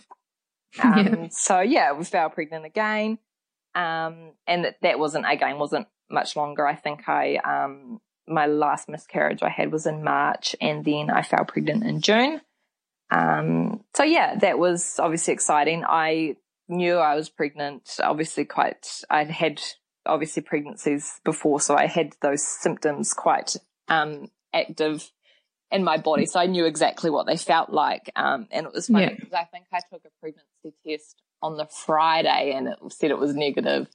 Um, 0.83 0.97
yeah. 0.97 1.27
So 1.29 1.59
yeah, 1.59 1.93
we 1.93 2.03
fell 2.03 2.29
pregnant 2.29 2.65
again. 2.65 3.19
Um, 3.75 4.33
and 4.47 4.65
that, 4.65 4.77
that 4.81 4.99
wasn't, 4.99 5.25
again, 5.27 5.57
wasn't 5.57 5.87
much 6.09 6.35
longer. 6.35 6.65
I 6.65 6.75
think 6.75 7.07
I, 7.07 7.37
um, 7.37 7.99
my 8.27 8.45
last 8.45 8.87
miscarriage 8.87 9.43
I 9.43 9.49
had 9.49 9.71
was 9.71 9.85
in 9.85 10.03
March 10.03 10.55
and 10.61 10.85
then 10.85 11.09
I 11.09 11.23
fell 11.23 11.45
pregnant 11.45 11.83
in 11.83 12.01
June. 12.01 12.41
Um, 13.09 13.83
so 13.95 14.03
yeah, 14.03 14.35
that 14.39 14.57
was 14.57 14.99
obviously 14.99 15.33
exciting. 15.33 15.83
I 15.87 16.37
knew 16.67 16.95
I 16.95 17.15
was 17.15 17.29
pregnant, 17.29 17.97
obviously 18.01 18.45
quite, 18.45 19.01
I'd 19.09 19.29
had 19.29 19.61
obviously 20.05 20.43
pregnancies 20.43 21.19
before, 21.23 21.59
so 21.59 21.75
I 21.75 21.87
had 21.87 22.13
those 22.21 22.45
symptoms 22.45 23.13
quite, 23.13 23.55
um, 23.87 24.29
active 24.53 25.11
in 25.73 25.83
my 25.83 25.97
body. 25.97 26.27
So 26.27 26.39
I 26.39 26.45
knew 26.45 26.65
exactly 26.65 27.09
what 27.09 27.25
they 27.25 27.35
felt 27.35 27.71
like. 27.71 28.11
Um, 28.15 28.47
and 28.51 28.67
it 28.67 28.73
was 28.73 28.87
funny 28.87 29.09
because 29.09 29.29
yeah. 29.31 29.39
I 29.39 29.45
think 29.45 29.65
I 29.73 29.79
took 29.91 30.03
a 30.05 30.09
pregnancy 30.21 30.77
test 30.87 31.21
on 31.41 31.57
the 31.57 31.65
Friday 31.65 32.53
and 32.55 32.67
it 32.67 32.77
said 32.89 33.09
it 33.09 33.17
was 33.17 33.35
negative. 33.35 33.87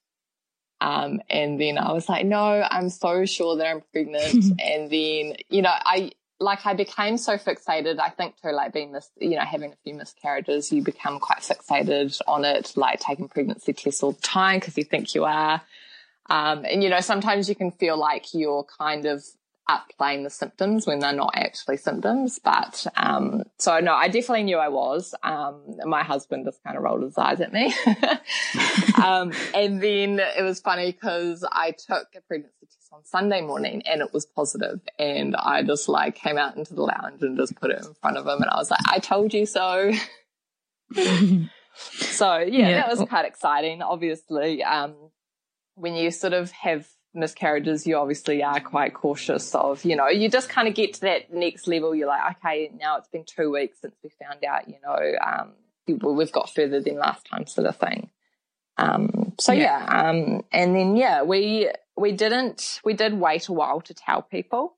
Um, 0.80 1.20
and 1.30 1.60
then 1.60 1.78
I 1.78 1.92
was 1.92 2.08
like, 2.08 2.26
no, 2.26 2.66
I'm 2.68 2.88
so 2.88 3.24
sure 3.24 3.56
that 3.56 3.66
I'm 3.66 3.82
pregnant. 3.92 4.34
and 4.60 4.90
then, 4.90 5.36
you 5.48 5.62
know, 5.62 5.72
I, 5.72 6.10
like 6.40 6.66
I 6.66 6.74
became 6.74 7.16
so 7.16 7.36
fixated. 7.36 8.00
I 8.00 8.10
think 8.10 8.34
too, 8.42 8.50
like 8.50 8.72
being 8.72 8.90
this, 8.90 9.08
you 9.16 9.36
know, 9.36 9.44
having 9.44 9.72
a 9.72 9.76
few 9.84 9.94
miscarriages, 9.94 10.72
you 10.72 10.82
become 10.82 11.20
quite 11.20 11.38
fixated 11.38 12.20
on 12.26 12.44
it, 12.44 12.72
like 12.74 13.00
taking 13.00 13.28
pregnancy 13.28 13.72
tests 13.72 14.02
all 14.02 14.12
the 14.12 14.20
time 14.20 14.58
because 14.58 14.76
you 14.76 14.84
think 14.84 15.14
you 15.14 15.24
are. 15.24 15.62
Um, 16.28 16.64
and 16.64 16.82
you 16.82 16.90
know, 16.90 17.00
sometimes 17.00 17.48
you 17.48 17.54
can 17.54 17.70
feel 17.70 17.96
like 17.96 18.34
you're 18.34 18.66
kind 18.78 19.06
of 19.06 19.24
upplaying 19.68 20.24
the 20.24 20.30
symptoms 20.30 20.86
when 20.86 20.98
they're 20.98 21.12
not 21.12 21.32
actually 21.34 21.76
symptoms. 21.76 22.40
But 22.42 22.86
um, 22.96 23.44
so 23.58 23.78
no, 23.80 23.94
I 23.94 24.08
definitely 24.08 24.44
knew 24.44 24.56
I 24.56 24.68
was. 24.68 25.14
Um, 25.22 25.60
my 25.84 26.02
husband 26.02 26.46
just 26.46 26.62
kind 26.64 26.76
of 26.76 26.82
rolled 26.82 27.02
his 27.02 27.18
eyes 27.18 27.40
at 27.40 27.52
me. 27.52 27.74
um, 29.02 29.32
and 29.54 29.82
then 29.82 30.20
it 30.20 30.42
was 30.42 30.60
funny 30.60 30.92
because 30.92 31.46
I 31.50 31.72
took 31.72 32.08
a 32.16 32.20
pregnancy 32.26 32.66
test 32.66 32.92
on 32.92 33.04
Sunday 33.04 33.42
morning 33.42 33.82
and 33.86 34.00
it 34.00 34.12
was 34.12 34.26
positive, 34.26 34.80
and 34.98 35.36
I 35.36 35.62
just 35.62 35.88
like 35.88 36.14
came 36.14 36.38
out 36.38 36.56
into 36.56 36.74
the 36.74 36.82
lounge 36.82 37.22
and 37.22 37.36
just 37.36 37.54
put 37.56 37.70
it 37.70 37.84
in 37.84 37.94
front 38.00 38.16
of 38.16 38.26
him, 38.26 38.40
and 38.42 38.50
I 38.50 38.56
was 38.56 38.70
like, 38.70 38.80
"I 38.86 38.98
told 38.98 39.34
you 39.34 39.46
so." 39.46 39.92
so 40.94 42.38
yeah, 42.38 42.46
yeah, 42.46 42.74
that 42.76 42.88
was 42.88 43.06
quite 43.08 43.26
exciting. 43.26 43.82
Obviously, 43.82 44.64
um, 44.64 44.94
when 45.74 45.94
you 45.94 46.10
sort 46.10 46.32
of 46.32 46.50
have 46.52 46.88
miscarriages, 47.18 47.86
you 47.86 47.96
obviously 47.96 48.42
are 48.42 48.60
quite 48.60 48.94
cautious 48.94 49.54
of, 49.54 49.84
you 49.84 49.96
know, 49.96 50.08
you 50.08 50.30
just 50.30 50.48
kind 50.48 50.68
of 50.68 50.74
get 50.74 50.94
to 50.94 51.00
that 51.02 51.32
next 51.32 51.66
level. 51.66 51.94
You're 51.94 52.08
like, 52.08 52.36
okay, 52.36 52.70
now 52.78 52.96
it's 52.96 53.08
been 53.08 53.24
two 53.24 53.52
weeks 53.52 53.80
since 53.80 53.94
we 54.02 54.10
found 54.22 54.44
out, 54.44 54.68
you 54.68 54.76
know, 54.82 55.18
um, 55.24 55.52
we've 56.14 56.32
got 56.32 56.50
further 56.54 56.80
than 56.80 56.98
last 56.98 57.26
time, 57.26 57.46
sort 57.46 57.66
of 57.66 57.76
thing. 57.76 58.10
Um, 58.78 59.32
so 59.38 59.52
yeah, 59.52 59.84
yeah 59.84 60.08
um, 60.10 60.44
and 60.52 60.76
then 60.76 60.96
yeah, 60.96 61.22
we 61.22 61.70
we 61.96 62.12
didn't 62.12 62.80
we 62.84 62.94
did 62.94 63.12
wait 63.12 63.48
a 63.48 63.52
while 63.52 63.80
to 63.82 63.94
tell 63.94 64.22
people, 64.22 64.76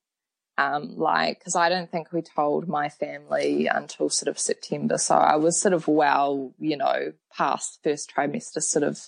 um, 0.56 0.96
like 0.96 1.38
because 1.38 1.54
I 1.54 1.68
don't 1.68 1.90
think 1.90 2.12
we 2.12 2.22
told 2.22 2.66
my 2.66 2.88
family 2.88 3.66
until 3.66 4.08
sort 4.08 4.28
of 4.28 4.38
September. 4.38 4.96
So 4.96 5.14
I 5.14 5.36
was 5.36 5.60
sort 5.60 5.74
of 5.74 5.86
well, 5.86 6.54
you 6.58 6.78
know, 6.78 7.12
past 7.36 7.80
first 7.84 8.10
trimester 8.16 8.62
sort 8.62 8.84
of 8.84 8.98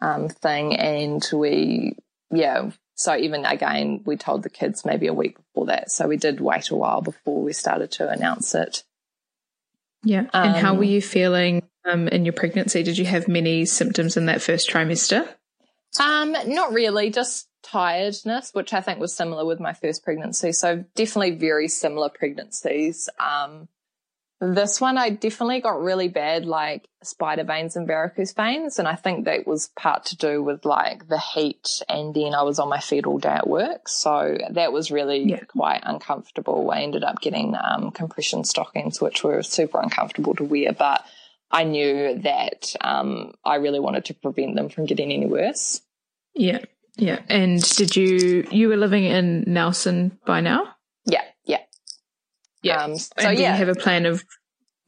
um, 0.00 0.28
thing, 0.28 0.76
and 0.76 1.24
we 1.32 1.96
yeah, 2.30 2.70
so 2.94 3.14
even 3.16 3.44
again, 3.44 4.02
we 4.04 4.16
told 4.16 4.42
the 4.42 4.50
kids 4.50 4.84
maybe 4.84 5.06
a 5.06 5.14
week 5.14 5.36
before 5.36 5.66
that. 5.66 5.90
So 5.90 6.08
we 6.08 6.16
did 6.16 6.40
wait 6.40 6.70
a 6.70 6.76
while 6.76 7.02
before 7.02 7.42
we 7.42 7.52
started 7.52 7.92
to 7.92 8.08
announce 8.08 8.54
it. 8.54 8.84
Yeah. 10.02 10.26
Um, 10.32 10.48
and 10.48 10.56
how 10.56 10.74
were 10.74 10.84
um, 10.84 10.90
you 10.90 11.02
feeling 11.02 11.62
um, 11.84 12.08
in 12.08 12.24
your 12.24 12.32
pregnancy? 12.32 12.82
Did 12.82 12.96
you 12.96 13.04
have 13.04 13.28
many 13.28 13.66
symptoms 13.66 14.16
in 14.16 14.26
that 14.26 14.40
first 14.40 14.70
trimester? 14.70 15.28
Um, 16.00 16.36
not 16.46 16.72
really, 16.72 17.10
just 17.10 17.48
tiredness, 17.62 18.50
which 18.52 18.72
I 18.72 18.80
think 18.80 18.98
was 18.98 19.14
similar 19.14 19.44
with 19.44 19.60
my 19.60 19.72
first 19.72 20.04
pregnancy. 20.04 20.52
So 20.52 20.84
definitely 20.94 21.32
very 21.32 21.68
similar 21.68 22.08
pregnancies. 22.08 23.08
Um, 23.18 23.68
this 24.40 24.80
one, 24.80 24.98
I 24.98 25.10
definitely 25.10 25.60
got 25.60 25.80
really 25.80 26.08
bad, 26.08 26.44
like 26.44 26.88
spider 27.02 27.44
veins 27.44 27.74
and 27.74 27.86
varicose 27.86 28.32
veins. 28.32 28.78
And 28.78 28.86
I 28.86 28.94
think 28.94 29.24
that 29.24 29.46
was 29.46 29.68
part 29.76 30.06
to 30.06 30.16
do 30.16 30.42
with 30.42 30.66
like 30.66 31.08
the 31.08 31.18
heat. 31.18 31.68
And 31.88 32.14
then 32.14 32.34
I 32.34 32.42
was 32.42 32.58
on 32.58 32.68
my 32.68 32.80
feet 32.80 33.06
all 33.06 33.18
day 33.18 33.30
at 33.30 33.48
work. 33.48 33.88
So 33.88 34.36
that 34.50 34.72
was 34.72 34.90
really 34.90 35.22
yeah. 35.22 35.44
quite 35.44 35.80
uncomfortable. 35.84 36.70
I 36.70 36.82
ended 36.82 37.02
up 37.02 37.20
getting 37.20 37.54
um, 37.54 37.90
compression 37.92 38.44
stockings, 38.44 39.00
which 39.00 39.24
were 39.24 39.42
super 39.42 39.80
uncomfortable 39.80 40.34
to 40.34 40.44
wear. 40.44 40.72
But 40.72 41.06
I 41.50 41.64
knew 41.64 42.18
that 42.18 42.74
um, 42.82 43.32
I 43.42 43.56
really 43.56 43.80
wanted 43.80 44.06
to 44.06 44.14
prevent 44.14 44.54
them 44.54 44.68
from 44.68 44.84
getting 44.84 45.12
any 45.12 45.26
worse. 45.26 45.80
Yeah. 46.34 46.58
Yeah. 46.96 47.20
And 47.28 47.62
did 47.62 47.96
you, 47.96 48.46
you 48.50 48.68
were 48.68 48.76
living 48.76 49.04
in 49.04 49.44
Nelson 49.46 50.18
by 50.26 50.42
now? 50.42 50.75
Yeah. 52.66 52.82
Um, 52.82 52.96
so 52.96 53.10
and 53.18 53.38
yeah, 53.38 53.52
you 53.52 53.64
have 53.64 53.68
a 53.68 53.78
plan 53.78 54.06
of 54.06 54.24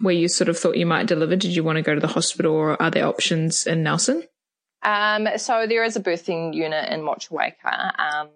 where 0.01 0.15
you 0.15 0.29
sort 0.29 0.49
of 0.49 0.59
thought 0.59 0.77
you 0.77 0.87
might 0.87 1.07
deliver? 1.07 1.37
Did 1.37 1.55
you 1.55 1.65
want 1.65 1.77
to 1.77 1.83
go 1.83 1.95
to 1.95 2.01
the 2.01 2.07
hospital, 2.07 2.55
or 2.55 2.81
are 2.81 2.91
there 2.91 3.07
options 3.07 3.67
in 3.67 3.83
Nelson? 3.83 4.23
Um, 4.83 5.29
so 5.37 5.67
there 5.67 5.85
is 5.85 5.97
a 5.97 6.01
birthing 6.01 6.55
unit 6.55 6.89
in 6.91 7.01
Motueka. 7.01 7.99
Um, 7.99 8.29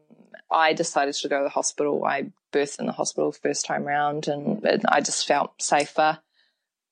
I 0.50 0.72
decided 0.72 1.14
to 1.14 1.28
go 1.28 1.38
to 1.38 1.44
the 1.44 1.50
hospital. 1.50 2.04
I 2.04 2.30
birthed 2.52 2.78
in 2.78 2.86
the 2.86 2.92
hospital 2.92 3.32
first 3.32 3.64
time 3.64 3.84
round, 3.84 4.28
and, 4.28 4.62
and 4.64 4.82
I 4.88 5.00
just 5.00 5.26
felt 5.26 5.62
safer. 5.62 6.18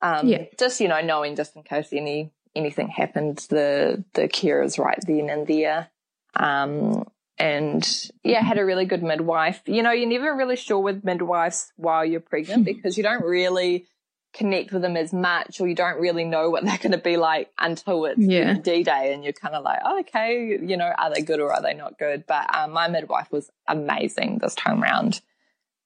Um, 0.02 0.28
yeah. 0.28 0.44
Just 0.58 0.80
you 0.80 0.88
know, 0.88 1.00
knowing 1.00 1.36
just 1.36 1.56
in 1.56 1.62
case 1.62 1.88
any 1.92 2.32
anything 2.54 2.88
happened, 2.88 3.46
the 3.50 4.04
the 4.14 4.28
care 4.28 4.62
is 4.62 4.78
right 4.78 4.98
then 5.06 5.28
and 5.30 5.46
there. 5.46 5.88
Um, 6.34 7.06
and 7.40 8.10
yeah, 8.22 8.42
had 8.42 8.58
a 8.58 8.64
really 8.64 8.84
good 8.84 9.02
midwife. 9.02 9.62
You 9.66 9.82
know, 9.82 9.92
you're 9.92 10.08
never 10.08 10.36
really 10.36 10.56
sure 10.56 10.78
with 10.78 11.02
midwives 11.02 11.72
while 11.76 12.04
you're 12.04 12.20
pregnant 12.20 12.66
because 12.66 12.98
you 12.98 13.02
don't 13.02 13.24
really 13.24 13.86
connect 14.34 14.72
with 14.72 14.82
them 14.82 14.96
as 14.96 15.12
much 15.12 15.60
or 15.60 15.66
you 15.66 15.74
don't 15.74 15.98
really 15.98 16.24
know 16.24 16.50
what 16.50 16.64
they're 16.64 16.78
going 16.78 16.92
to 16.92 16.98
be 16.98 17.16
like 17.16 17.50
until 17.58 18.04
it's 18.04 18.20
yeah. 18.20 18.54
D-Day 18.54 19.12
and 19.12 19.24
you're 19.24 19.32
kind 19.32 19.54
of 19.54 19.64
like, 19.64 19.80
oh, 19.84 20.00
okay, 20.00 20.58
you 20.62 20.76
know, 20.76 20.92
are 20.98 21.12
they 21.12 21.22
good 21.22 21.40
or 21.40 21.52
are 21.52 21.62
they 21.62 21.74
not 21.74 21.98
good? 21.98 22.24
But 22.28 22.54
um, 22.54 22.72
my 22.72 22.88
midwife 22.88 23.32
was 23.32 23.50
amazing 23.66 24.38
this 24.38 24.54
time 24.54 24.82
round. 24.82 25.20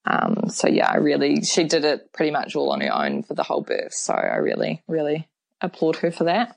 Um, 0.05 0.49
so 0.49 0.69
yeah, 0.69 0.91
I 0.91 0.97
really, 0.97 1.43
she 1.43 1.65
did 1.65 1.85
it 1.85 2.13
pretty 2.13 2.33
much 2.33 2.57
all 2.57 2.73
on 2.73 2.81
her 2.81 2.93
own 2.93 3.23
for 3.23 3.35
the 3.35 3.45
whole 3.45 3.63
birth. 3.63 3.95
So 3.95 4.13
I 4.13 4.37
really, 4.37 4.83
really 4.89 5.29
applaud 5.61 5.97
her 5.97 6.11
for 6.11 6.25
that. 6.25 6.57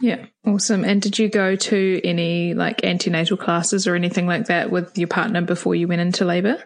Yeah, 0.00 0.26
awesome. 0.44 0.84
And 0.84 1.00
did 1.00 1.18
you 1.18 1.28
go 1.28 1.56
to 1.56 2.00
any 2.04 2.54
like 2.54 2.84
antenatal 2.84 3.36
classes 3.36 3.86
or 3.86 3.94
anything 3.94 4.26
like 4.26 4.46
that 4.46 4.70
with 4.70 4.96
your 4.98 5.08
partner 5.08 5.40
before 5.40 5.74
you 5.74 5.88
went 5.88 6.02
into 6.02 6.24
labour? 6.24 6.62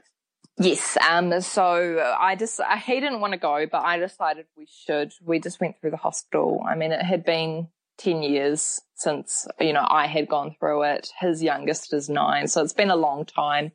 Yes. 0.58 0.98
Um, 1.08 1.40
so 1.40 2.14
I 2.18 2.36
just, 2.36 2.60
he 2.84 3.00
didn't 3.00 3.20
want 3.20 3.32
to 3.32 3.38
go, 3.38 3.66
but 3.70 3.82
I 3.82 3.98
decided 3.98 4.46
we 4.56 4.66
should. 4.66 5.12
We 5.24 5.38
just 5.38 5.60
went 5.60 5.80
through 5.80 5.92
the 5.92 5.96
hospital. 5.96 6.62
I 6.68 6.74
mean, 6.74 6.92
it 6.92 7.02
had 7.02 7.24
been 7.24 7.68
10 7.98 8.22
years 8.22 8.80
since, 8.94 9.46
you 9.60 9.72
know, 9.72 9.86
I 9.88 10.06
had 10.06 10.28
gone 10.28 10.56
through 10.58 10.82
it. 10.82 11.10
His 11.18 11.42
youngest 11.42 11.94
is 11.94 12.10
nine. 12.10 12.48
So 12.48 12.62
it's 12.62 12.72
been 12.72 12.90
a 12.90 12.96
long 12.96 13.24
time. 13.24 13.72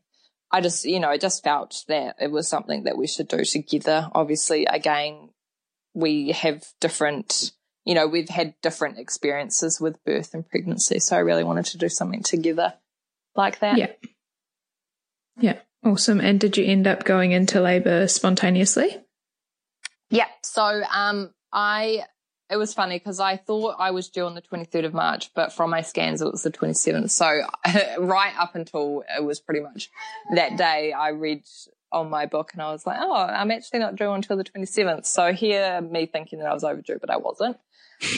I 0.51 0.61
just, 0.61 0.85
you 0.85 0.99
know, 0.99 1.09
I 1.09 1.17
just 1.17 1.43
felt 1.43 1.83
that 1.87 2.17
it 2.19 2.29
was 2.29 2.47
something 2.47 2.83
that 2.83 2.97
we 2.97 3.07
should 3.07 3.29
do 3.29 3.43
together. 3.43 4.09
Obviously, 4.13 4.65
again, 4.65 5.29
we 5.93 6.31
have 6.33 6.63
different 6.79 7.51
you 7.85 7.93
know, 7.93 8.07
we've 8.07 8.29
had 8.29 8.55
different 8.61 8.97
experiences 8.97 9.79
with 9.79 10.03
birth 10.03 10.33
and 10.33 10.47
pregnancy. 10.47 10.99
So 10.99 11.15
I 11.15 11.19
really 11.19 11.43
wanted 11.43 11.65
to 11.65 11.77
do 11.77 11.87
something 11.87 12.23
together 12.23 12.73
like 13.35 13.59
that. 13.59 13.77
Yeah. 13.77 13.91
Yeah. 15.39 15.59
Awesome. 15.83 16.19
And 16.19 16.39
did 16.39 16.57
you 16.57 16.65
end 16.65 16.87
up 16.87 17.03
going 17.03 17.31
into 17.31 17.61
labor 17.61 18.07
spontaneously? 18.07 18.97
Yeah. 20.09 20.27
So, 20.43 20.81
um, 20.91 21.31
I, 21.53 22.05
it 22.49 22.57
was 22.57 22.73
funny 22.73 22.97
because 22.97 23.19
I 23.19 23.37
thought 23.37 23.75
I 23.77 23.91
was 23.91 24.09
due 24.09 24.25
on 24.25 24.33
the 24.33 24.41
23rd 24.41 24.85
of 24.85 24.93
March, 24.93 25.31
but 25.35 25.53
from 25.53 25.69
my 25.69 25.81
scans, 25.81 26.21
it 26.21 26.31
was 26.31 26.43
the 26.43 26.51
27th. 26.51 27.11
So 27.11 27.41
right 27.99 28.33
up 28.37 28.55
until 28.55 29.03
it 29.15 29.23
was 29.23 29.39
pretty 29.39 29.61
much 29.61 29.89
that 30.33 30.57
day, 30.57 30.91
I 30.91 31.09
read 31.09 31.43
on 31.91 32.09
my 32.09 32.25
book 32.25 32.51
and 32.53 32.61
I 32.61 32.71
was 32.71 32.85
like, 32.85 32.97
oh, 32.99 33.13
I'm 33.13 33.51
actually 33.51 33.79
not 33.79 33.95
due 33.95 34.11
until 34.11 34.37
the 34.37 34.43
27th. 34.43 35.05
So 35.05 35.33
here, 35.33 35.81
me 35.81 36.07
thinking 36.07 36.39
that 36.39 36.47
I 36.47 36.53
was 36.53 36.63
overdue, 36.63 36.97
but 36.99 37.09
I 37.09 37.17
wasn't. 37.17 37.57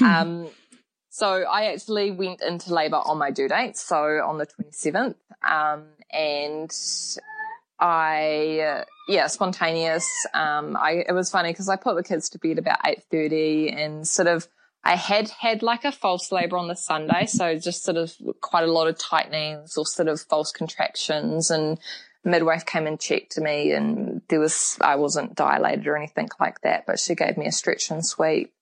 Um, 0.04 0.50
so 1.10 1.28
I 1.28 1.74
actually 1.74 2.12
went 2.12 2.42
into 2.42 2.74
labour 2.74 2.98
on 2.98 3.18
my 3.18 3.32
due 3.32 3.48
date, 3.48 3.78
so 3.78 3.98
on 3.98 4.38
the 4.38 4.46
27th, 4.46 5.16
um, 5.44 5.86
and 6.12 6.72
I, 7.80 8.84
yeah, 9.08 9.28
spontaneous. 9.28 10.08
Um, 10.34 10.76
I, 10.76 11.04
it 11.08 11.14
was 11.14 11.30
funny 11.30 11.52
because 11.52 11.70
I 11.70 11.76
put 11.76 11.96
the 11.96 12.04
kids 12.04 12.30
to 12.30 12.40
bed 12.40 12.58
about 12.58 12.84
8.30 12.84 13.76
and 13.76 14.08
sort 14.08 14.28
of, 14.28 14.48
I 14.84 14.96
had 14.96 15.30
had 15.30 15.64
like 15.64 15.86
a 15.86 15.92
false 15.92 16.32
labour 16.32 16.58
on 16.58 16.68
the 16.68 16.76
Sunday. 16.76 17.26
So 17.26 17.58
just 17.58 17.84
sort 17.84 17.98
of 17.98 18.14
quite 18.42 18.64
a 18.64 18.72
lot 18.72 18.88
of 18.88 18.98
tightenings 18.98 19.78
or 19.78 19.86
sort 19.86 20.08
of 20.08 20.22
false 20.22 20.52
contractions 20.52 21.52
and 21.52 21.80
midwife 22.24 22.66
came 22.66 22.88
and 22.88 23.00
checked 23.00 23.40
me 23.40 23.72
and 23.72 24.22
there 24.30 24.40
was, 24.40 24.78
I 24.82 24.96
wasn't 24.96 25.36
dilated 25.36 25.88
or 25.88 25.98
anything 25.98 26.30
like 26.40 26.62
that, 26.62 26.86
but 26.88 27.00
she 27.00 27.16
gave 27.16 27.38
me 27.38 27.48
a 27.48 27.52
stretch 27.52 27.92
and 27.92 28.06
sweep. 28.06 28.54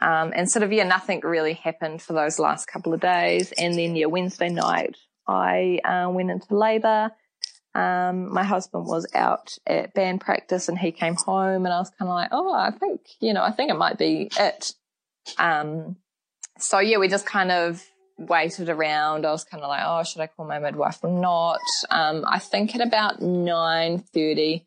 Um, 0.00 0.32
and 0.34 0.50
sort 0.50 0.62
of, 0.62 0.72
yeah, 0.72 0.84
nothing 0.84 1.20
really 1.22 1.54
happened 1.54 2.00
for 2.00 2.14
those 2.14 2.38
last 2.38 2.66
couple 2.66 2.94
of 2.94 3.00
days. 3.00 3.52
And 3.52 3.74
then, 3.74 3.94
yeah, 3.96 4.06
Wednesday 4.06 4.48
night, 4.48 4.96
I 5.26 5.80
uh, 5.84 6.10
went 6.10 6.30
into 6.30 6.56
labour. 6.56 7.10
Um, 7.74 8.32
my 8.32 8.42
husband 8.42 8.86
was 8.86 9.06
out 9.14 9.56
at 9.66 9.94
band 9.94 10.20
practice 10.20 10.68
and 10.68 10.78
he 10.78 10.90
came 10.90 11.14
home 11.14 11.66
and 11.66 11.72
I 11.72 11.78
was 11.78 11.90
kind 11.90 12.08
of 12.08 12.14
like, 12.14 12.28
oh, 12.32 12.52
I 12.52 12.70
think, 12.72 13.00
you 13.20 13.32
know, 13.32 13.44
I 13.44 13.52
think 13.52 13.70
it 13.70 13.76
might 13.76 13.96
be 13.96 14.28
it. 14.36 14.72
Um, 15.38 15.96
so 16.58 16.80
yeah, 16.80 16.98
we 16.98 17.06
just 17.06 17.26
kind 17.26 17.52
of 17.52 17.84
waited 18.18 18.68
around. 18.68 19.24
I 19.24 19.30
was 19.30 19.44
kind 19.44 19.62
of 19.62 19.68
like, 19.68 19.82
oh, 19.84 20.02
should 20.02 20.20
I 20.20 20.26
call 20.26 20.46
my 20.46 20.58
midwife 20.58 20.98
or 21.02 21.10
not? 21.10 21.60
Um, 21.90 22.24
I 22.26 22.38
think 22.38 22.74
at 22.74 22.80
about 22.80 23.20
9.30, 23.20 24.66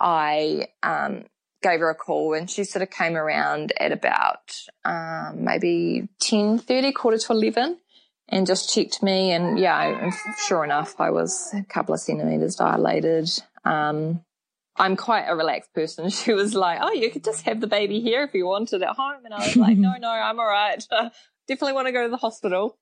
I, 0.00 0.66
um, 0.82 1.24
gave 1.62 1.80
her 1.80 1.90
a 1.90 1.94
call 1.94 2.34
and 2.34 2.50
she 2.50 2.64
sort 2.64 2.82
of 2.82 2.90
came 2.90 3.16
around 3.16 3.72
at 3.78 3.92
about 3.92 4.52
um, 4.84 5.44
maybe 5.44 6.08
10.30, 6.20 6.94
quarter 6.94 7.18
to 7.18 7.32
11 7.32 7.78
and 8.28 8.46
just 8.46 8.72
checked 8.72 9.02
me 9.02 9.32
and 9.32 9.58
yeah 9.58 10.10
sure 10.46 10.64
enough 10.64 10.94
i 10.98 11.10
was 11.10 11.52
a 11.54 11.62
couple 11.64 11.94
of 11.94 12.00
centimeters 12.00 12.56
dilated. 12.56 13.28
Um, 13.64 14.24
i'm 14.76 14.96
quite 14.96 15.26
a 15.26 15.36
relaxed 15.36 15.72
person. 15.74 16.08
She 16.10 16.32
was 16.32 16.54
like 16.54 16.78
oh 16.80 16.92
you 16.92 17.10
could 17.10 17.24
just 17.24 17.42
have 17.42 17.60
the 17.60 17.66
baby 17.66 18.00
here 18.00 18.22
if 18.22 18.34
you 18.34 18.46
wanted 18.46 18.82
at 18.82 18.96
home. 18.96 19.24
And 19.24 19.34
i 19.34 19.38
was 19.38 19.56
like 19.56 19.76
no 19.86 19.94
no 19.98 20.10
i'm 20.10 20.40
all 20.40 20.46
right. 20.46 20.82
Definitely 21.48 21.74
want 21.74 21.88
to 21.88 21.92
go 21.92 22.04
to 22.04 22.08
the 22.08 22.16
hospital. 22.16 22.78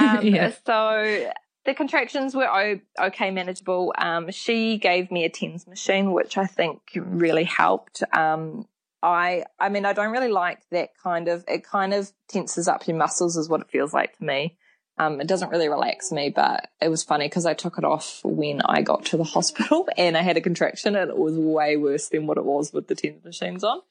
Um, 0.00 0.20
yeah. 0.22 0.52
so 0.64 1.30
the 1.68 1.74
contractions 1.74 2.34
were 2.34 2.80
okay, 2.98 3.30
manageable. 3.30 3.92
Um, 3.98 4.30
she 4.30 4.78
gave 4.78 5.10
me 5.10 5.24
a 5.24 5.28
TENS 5.28 5.66
machine, 5.66 6.12
which 6.12 6.38
I 6.38 6.46
think 6.46 6.80
really 6.96 7.44
helped. 7.44 8.02
Um, 8.10 8.66
I, 9.02 9.44
I 9.60 9.68
mean, 9.68 9.84
I 9.84 9.92
don't 9.92 10.10
really 10.10 10.30
like 10.30 10.60
that 10.70 10.96
kind 10.96 11.28
of, 11.28 11.44
it 11.46 11.64
kind 11.64 11.92
of 11.92 12.10
tenses 12.26 12.68
up 12.68 12.88
your 12.88 12.96
muscles 12.96 13.36
is 13.36 13.50
what 13.50 13.60
it 13.60 13.68
feels 13.68 13.92
like 13.92 14.16
to 14.16 14.24
me. 14.24 14.56
Um, 14.96 15.20
it 15.20 15.26
doesn't 15.26 15.50
really 15.50 15.68
relax 15.68 16.10
me, 16.10 16.30
but 16.30 16.70
it 16.80 16.88
was 16.88 17.04
funny 17.04 17.26
because 17.26 17.44
I 17.44 17.52
took 17.52 17.76
it 17.76 17.84
off 17.84 18.22
when 18.24 18.62
I 18.62 18.80
got 18.80 19.04
to 19.06 19.18
the 19.18 19.24
hospital 19.36 19.86
and 19.98 20.16
I 20.16 20.22
had 20.22 20.38
a 20.38 20.40
contraction 20.40 20.96
and 20.96 21.10
it 21.10 21.18
was 21.18 21.36
way 21.36 21.76
worse 21.76 22.08
than 22.08 22.26
what 22.26 22.38
it 22.38 22.46
was 22.46 22.72
with 22.72 22.88
the 22.88 22.94
TENS 22.94 23.22
machines 23.26 23.62
on. 23.62 23.82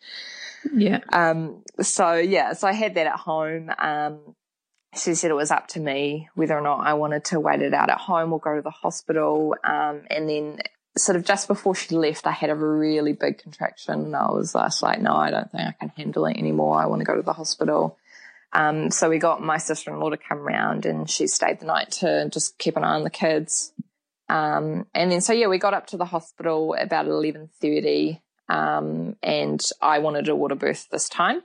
Yeah. 0.73 1.01
Um, 1.13 1.63
so 1.79 2.15
yeah, 2.15 2.53
so 2.53 2.67
I 2.67 2.73
had 2.73 2.95
that 2.95 3.05
at 3.05 3.19
home. 3.19 3.69
Um, 3.77 4.35
she 4.95 5.15
said 5.15 5.31
it 5.31 5.35
was 5.35 5.51
up 5.51 5.67
to 5.69 5.79
me 5.79 6.29
whether 6.35 6.57
or 6.57 6.61
not 6.61 6.85
I 6.85 6.93
wanted 6.93 7.25
to 7.25 7.39
wait 7.39 7.61
it 7.61 7.73
out 7.73 7.89
at 7.89 7.97
home 7.97 8.33
or 8.33 8.39
go 8.39 8.55
to 8.55 8.61
the 8.61 8.69
hospital. 8.69 9.55
Um, 9.63 10.01
and 10.09 10.29
then 10.29 10.59
sort 10.97 11.15
of 11.15 11.25
just 11.25 11.47
before 11.47 11.75
she 11.75 11.95
left, 11.95 12.25
I 12.25 12.31
had 12.31 12.49
a 12.49 12.55
really 12.55 13.13
big 13.13 13.37
contraction 13.37 13.93
and 13.93 14.15
I 14.15 14.31
was 14.31 14.53
just 14.53 14.81
like, 14.81 15.01
no, 15.01 15.15
I 15.15 15.29
don't 15.29 15.51
think 15.51 15.63
I 15.67 15.73
can 15.79 15.89
handle 15.89 16.25
it 16.25 16.37
anymore. 16.37 16.81
I 16.81 16.87
want 16.87 17.01
to 17.01 17.05
go 17.05 17.15
to 17.15 17.21
the 17.21 17.33
hospital. 17.33 17.97
Um, 18.53 18.91
so 18.91 19.09
we 19.09 19.19
got 19.19 19.41
my 19.41 19.57
sister-in-law 19.57 20.11
to 20.11 20.17
come 20.17 20.39
round 20.39 20.85
and 20.85 21.09
she 21.09 21.27
stayed 21.27 21.59
the 21.59 21.65
night 21.65 21.91
to 21.91 22.29
just 22.29 22.57
keep 22.57 22.77
an 22.77 22.83
eye 22.83 22.95
on 22.95 23.03
the 23.03 23.09
kids. 23.09 23.73
Um, 24.29 24.87
and 24.93 25.11
then 25.11 25.21
so 25.21 25.33
yeah, 25.33 25.47
we 25.47 25.57
got 25.57 25.73
up 25.73 25.87
to 25.87 25.97
the 25.97 26.05
hospital 26.05 26.75
about 26.79 27.05
11:30 27.05 28.21
um, 28.49 29.15
and 29.21 29.63
I 29.81 29.99
wanted 29.99 30.27
a 30.29 30.35
water 30.35 30.55
birth 30.55 30.87
this 30.89 31.09
time. 31.09 31.43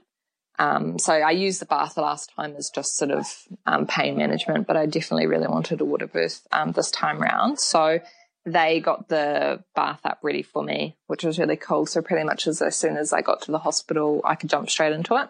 Um, 0.59 0.99
so 0.99 1.13
I 1.13 1.31
used 1.31 1.61
the 1.61 1.65
bath 1.65 1.97
last 1.97 2.31
time 2.35 2.55
as 2.57 2.69
just 2.69 2.95
sort 2.95 3.11
of 3.11 3.25
um, 3.65 3.87
pain 3.87 4.17
management, 4.17 4.67
but 4.67 4.77
I 4.77 4.85
definitely 4.85 5.27
really 5.27 5.47
wanted 5.47 5.81
a 5.81 5.85
water 5.85 6.07
birth 6.07 6.47
um, 6.51 6.71
this 6.71 6.91
time 6.91 7.19
round. 7.19 7.59
So 7.59 7.99
they 8.45 8.79
got 8.79 9.09
the 9.09 9.63
bath 9.75 10.01
up 10.03 10.19
ready 10.21 10.43
for 10.43 10.63
me, 10.63 10.95
which 11.07 11.23
was 11.23 11.39
really 11.39 11.55
cool. 11.55 11.85
So 11.85 12.01
pretty 12.01 12.25
much 12.25 12.45
as, 12.47 12.61
as 12.61 12.75
soon 12.75 12.97
as 12.97 13.13
I 13.13 13.21
got 13.21 13.41
to 13.43 13.51
the 13.51 13.59
hospital, 13.59 14.21
I 14.23 14.35
could 14.35 14.49
jump 14.49 14.69
straight 14.69 14.93
into 14.93 15.15
it. 15.15 15.29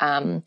Um, 0.00 0.42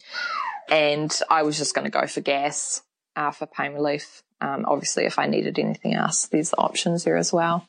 and 0.70 1.18
I 1.30 1.44
was 1.44 1.58
just 1.58 1.74
going 1.74 1.86
to 1.86 1.92
go 1.92 2.08
for 2.08 2.22
gas 2.22 2.82
uh, 3.16 3.32
for 3.32 3.46
pain 3.46 3.74
relief. 3.74 4.24
Um, 4.42 4.66
obviously, 4.68 5.06
if 5.06 5.20
I 5.20 5.28
needed 5.28 5.60
anything 5.60 5.94
else, 5.94 6.28
there's 6.28 6.54
options 6.58 7.04
there 7.04 7.18
as 7.18 7.32
well. 7.32 7.68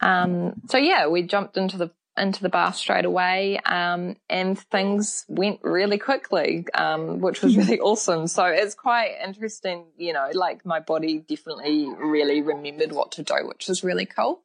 Um, 0.00 0.60
so 0.68 0.76
yeah, 0.76 1.06
we 1.06 1.22
jumped 1.22 1.56
into 1.56 1.76
the 1.76 1.90
into 2.16 2.42
the 2.42 2.48
bath 2.48 2.76
straight 2.76 3.04
away, 3.04 3.58
um, 3.58 4.16
and 4.28 4.58
things 4.58 5.24
went 5.28 5.60
really 5.62 5.98
quickly, 5.98 6.66
um, 6.74 7.20
which 7.20 7.42
was 7.42 7.56
really 7.56 7.80
awesome. 7.80 8.26
So 8.26 8.44
it's 8.44 8.74
quite 8.74 9.16
interesting, 9.24 9.86
you 9.96 10.12
know, 10.12 10.28
like 10.32 10.64
my 10.64 10.80
body 10.80 11.18
definitely 11.18 11.88
really 11.88 12.40
remembered 12.40 12.92
what 12.92 13.12
to 13.12 13.22
do, 13.22 13.34
which 13.46 13.68
was 13.68 13.82
really 13.82 14.06
cool. 14.06 14.42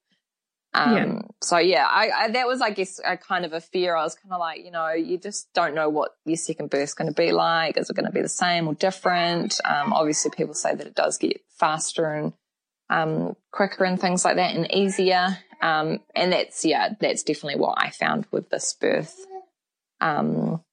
Um, 0.74 0.96
yeah. 0.96 1.22
so 1.42 1.58
yeah, 1.58 1.88
I, 1.88 2.10
I, 2.10 2.32
that 2.32 2.48
was, 2.48 2.62
I 2.62 2.70
guess, 2.70 3.00
a 3.04 3.18
kind 3.18 3.44
of 3.44 3.54
a 3.54 3.62
fear. 3.62 3.96
I 3.96 4.04
was 4.04 4.16
kind 4.16 4.32
of 4.32 4.40
like, 4.40 4.64
you 4.64 4.72
know, 4.72 4.92
you 4.92 5.18
just 5.18 5.52
don't 5.54 5.74
know 5.74 5.90
what 5.90 6.12
your 6.26 6.38
second 6.38 6.70
birth's 6.70 6.94
going 6.94 7.08
to 7.08 7.14
be 7.14 7.32
like. 7.32 7.78
Is 7.78 7.90
it 7.90 7.96
going 7.96 8.06
to 8.06 8.12
be 8.12 8.22
the 8.22 8.30
same 8.30 8.68
or 8.68 8.76
different? 8.76 9.60
Um, 9.66 9.94
obviously 9.94 10.32
people 10.32 10.54
say 10.54 10.76
that 10.76 10.86
it 10.86 10.96
does 10.96 11.18
get 11.18 11.42
faster 11.58 12.14
and, 12.14 12.34
um, 12.89 13.36
quicker 13.52 13.84
and 13.84 13.99
things 13.99 14.25
like 14.25 14.38
that 14.38 14.56
and 14.56 14.71
easier. 14.73 15.38
Um, 15.62 15.99
and 16.15 16.32
that's, 16.32 16.63
yeah, 16.63 16.93
that's 16.99 17.23
definitely 17.23 17.60
what 17.60 17.78
I 17.78 17.89
found 17.89 18.25
with 18.32 18.49
this 18.49 18.73
birth. 18.73 19.25
Um, 20.02 20.63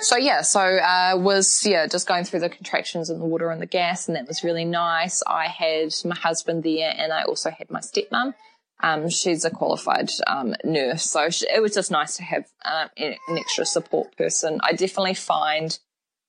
so 0.00 0.16
yeah, 0.16 0.42
so, 0.42 0.60
uh, 0.60 1.14
was, 1.16 1.64
yeah, 1.64 1.86
just 1.86 2.06
going 2.06 2.24
through 2.24 2.40
the 2.40 2.48
contractions 2.48 3.08
and 3.08 3.20
the 3.20 3.24
water 3.24 3.50
and 3.50 3.62
the 3.62 3.66
gas 3.66 4.08
and 4.08 4.16
that 4.16 4.26
was 4.26 4.44
really 4.44 4.64
nice. 4.64 5.22
I 5.26 5.46
had 5.46 5.94
my 6.04 6.16
husband 6.16 6.64
there 6.64 6.92
and 6.96 7.12
I 7.12 7.22
also 7.22 7.50
had 7.50 7.70
my 7.70 7.80
stepmom. 7.80 8.34
Um, 8.82 9.08
she's 9.08 9.46
a 9.46 9.50
qualified, 9.50 10.10
um, 10.26 10.54
nurse. 10.62 11.04
So 11.04 11.30
she, 11.30 11.46
it 11.50 11.62
was 11.62 11.72
just 11.72 11.90
nice 11.90 12.18
to 12.18 12.24
have, 12.24 12.44
uh, 12.62 12.88
an 12.98 13.16
extra 13.30 13.64
support 13.64 14.14
person. 14.18 14.60
I 14.62 14.72
definitely 14.72 15.14
find 15.14 15.78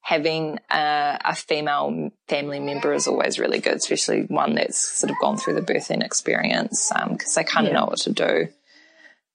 having 0.08 0.58
a, 0.72 1.20
a, 1.26 1.36
female 1.36 2.12
family 2.30 2.62
member 2.62 2.93
is 2.93 3.10
always 3.10 3.38
really 3.39 3.60
good, 3.60 3.74
especially 3.74 4.22
one 4.22 4.56
that's 4.56 4.78
sort 4.78 5.12
of 5.12 5.17
gone 5.20 5.36
through 5.36 5.54
the 5.54 5.62
birthing 5.62 6.02
experience 6.02 6.89
because 7.10 7.36
um, 7.38 7.43
they 7.43 7.43
kind 7.43 7.67
of 7.67 7.74
yeah. 7.74 7.80
know 7.80 7.86
what 7.88 8.00
to 8.00 8.13
do. 8.13 8.48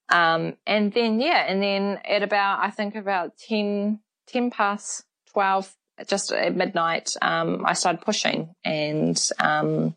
Um, 0.09 0.57
and 0.65 0.91
then, 0.91 1.19
yeah, 1.19 1.45
and 1.47 1.61
then 1.61 1.99
at 2.03 2.23
about, 2.23 2.63
I 2.63 2.71
think 2.71 2.95
about 2.95 3.37
10, 3.37 3.99
10 4.25 4.49
past 4.49 5.03
12, 5.33 5.71
just 6.07 6.31
at 6.31 6.55
midnight, 6.55 7.11
um, 7.21 7.63
I 7.67 7.73
started 7.73 8.01
pushing 8.01 8.55
and, 8.65 9.29
um, 9.39 9.93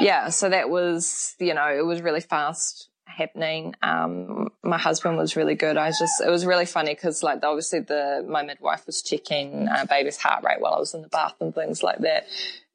yeah, 0.00 0.30
so 0.30 0.48
that 0.48 0.68
was, 0.68 1.36
you 1.38 1.54
know, 1.54 1.68
it 1.68 1.86
was 1.86 2.02
really 2.02 2.20
fast 2.20 2.88
happening. 3.06 3.76
Um, 3.82 4.43
my 4.64 4.78
husband 4.78 5.16
was 5.16 5.36
really 5.36 5.54
good. 5.54 5.76
I 5.76 5.90
just, 5.90 6.20
it 6.24 6.30
was 6.30 6.46
really 6.46 6.66
funny 6.66 6.94
because 6.94 7.22
like 7.22 7.42
obviously 7.42 7.80
the, 7.80 8.24
my 8.28 8.42
midwife 8.42 8.86
was 8.86 9.02
checking 9.02 9.68
uh, 9.68 9.86
baby's 9.88 10.16
heart 10.16 10.44
rate 10.44 10.60
while 10.60 10.74
I 10.74 10.78
was 10.78 10.94
in 10.94 11.02
the 11.02 11.08
bath 11.08 11.34
and 11.40 11.54
things 11.54 11.82
like 11.82 12.00
that. 12.00 12.26